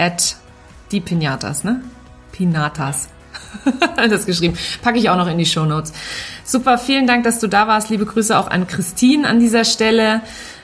die 0.92 1.00
Pinatas, 1.00 1.64
ne? 1.64 1.82
Pinatas. 2.32 3.08
das 3.96 4.26
geschrieben. 4.26 4.56
Packe 4.82 4.98
ich 4.98 5.10
auch 5.10 5.16
noch 5.16 5.28
in 5.28 5.38
die 5.38 5.46
Show 5.46 5.64
Notes. 5.64 5.92
Super, 6.44 6.78
vielen 6.78 7.06
Dank, 7.06 7.24
dass 7.24 7.38
du 7.38 7.48
da 7.48 7.68
warst. 7.68 7.90
Liebe 7.90 8.06
Grüße 8.06 8.36
auch 8.38 8.48
an 8.48 8.66
Christine 8.66 9.28
an 9.28 9.40
dieser 9.40 9.64
Stelle. 9.64 10.20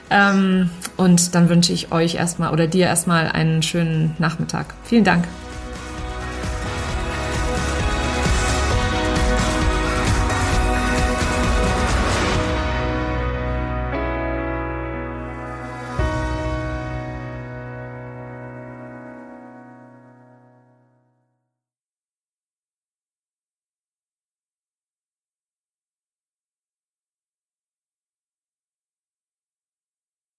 Ähm, 0.09 0.69
und 0.97 1.33
dann 1.35 1.49
wünsche 1.49 1.73
ich 1.73 1.91
euch 1.91 2.15
erstmal 2.15 2.51
oder 2.53 2.67
dir 2.67 2.85
erstmal 2.85 3.29
einen 3.29 3.63
schönen 3.63 4.15
Nachmittag. 4.19 4.73
Vielen 4.83 5.03
Dank. 5.03 5.25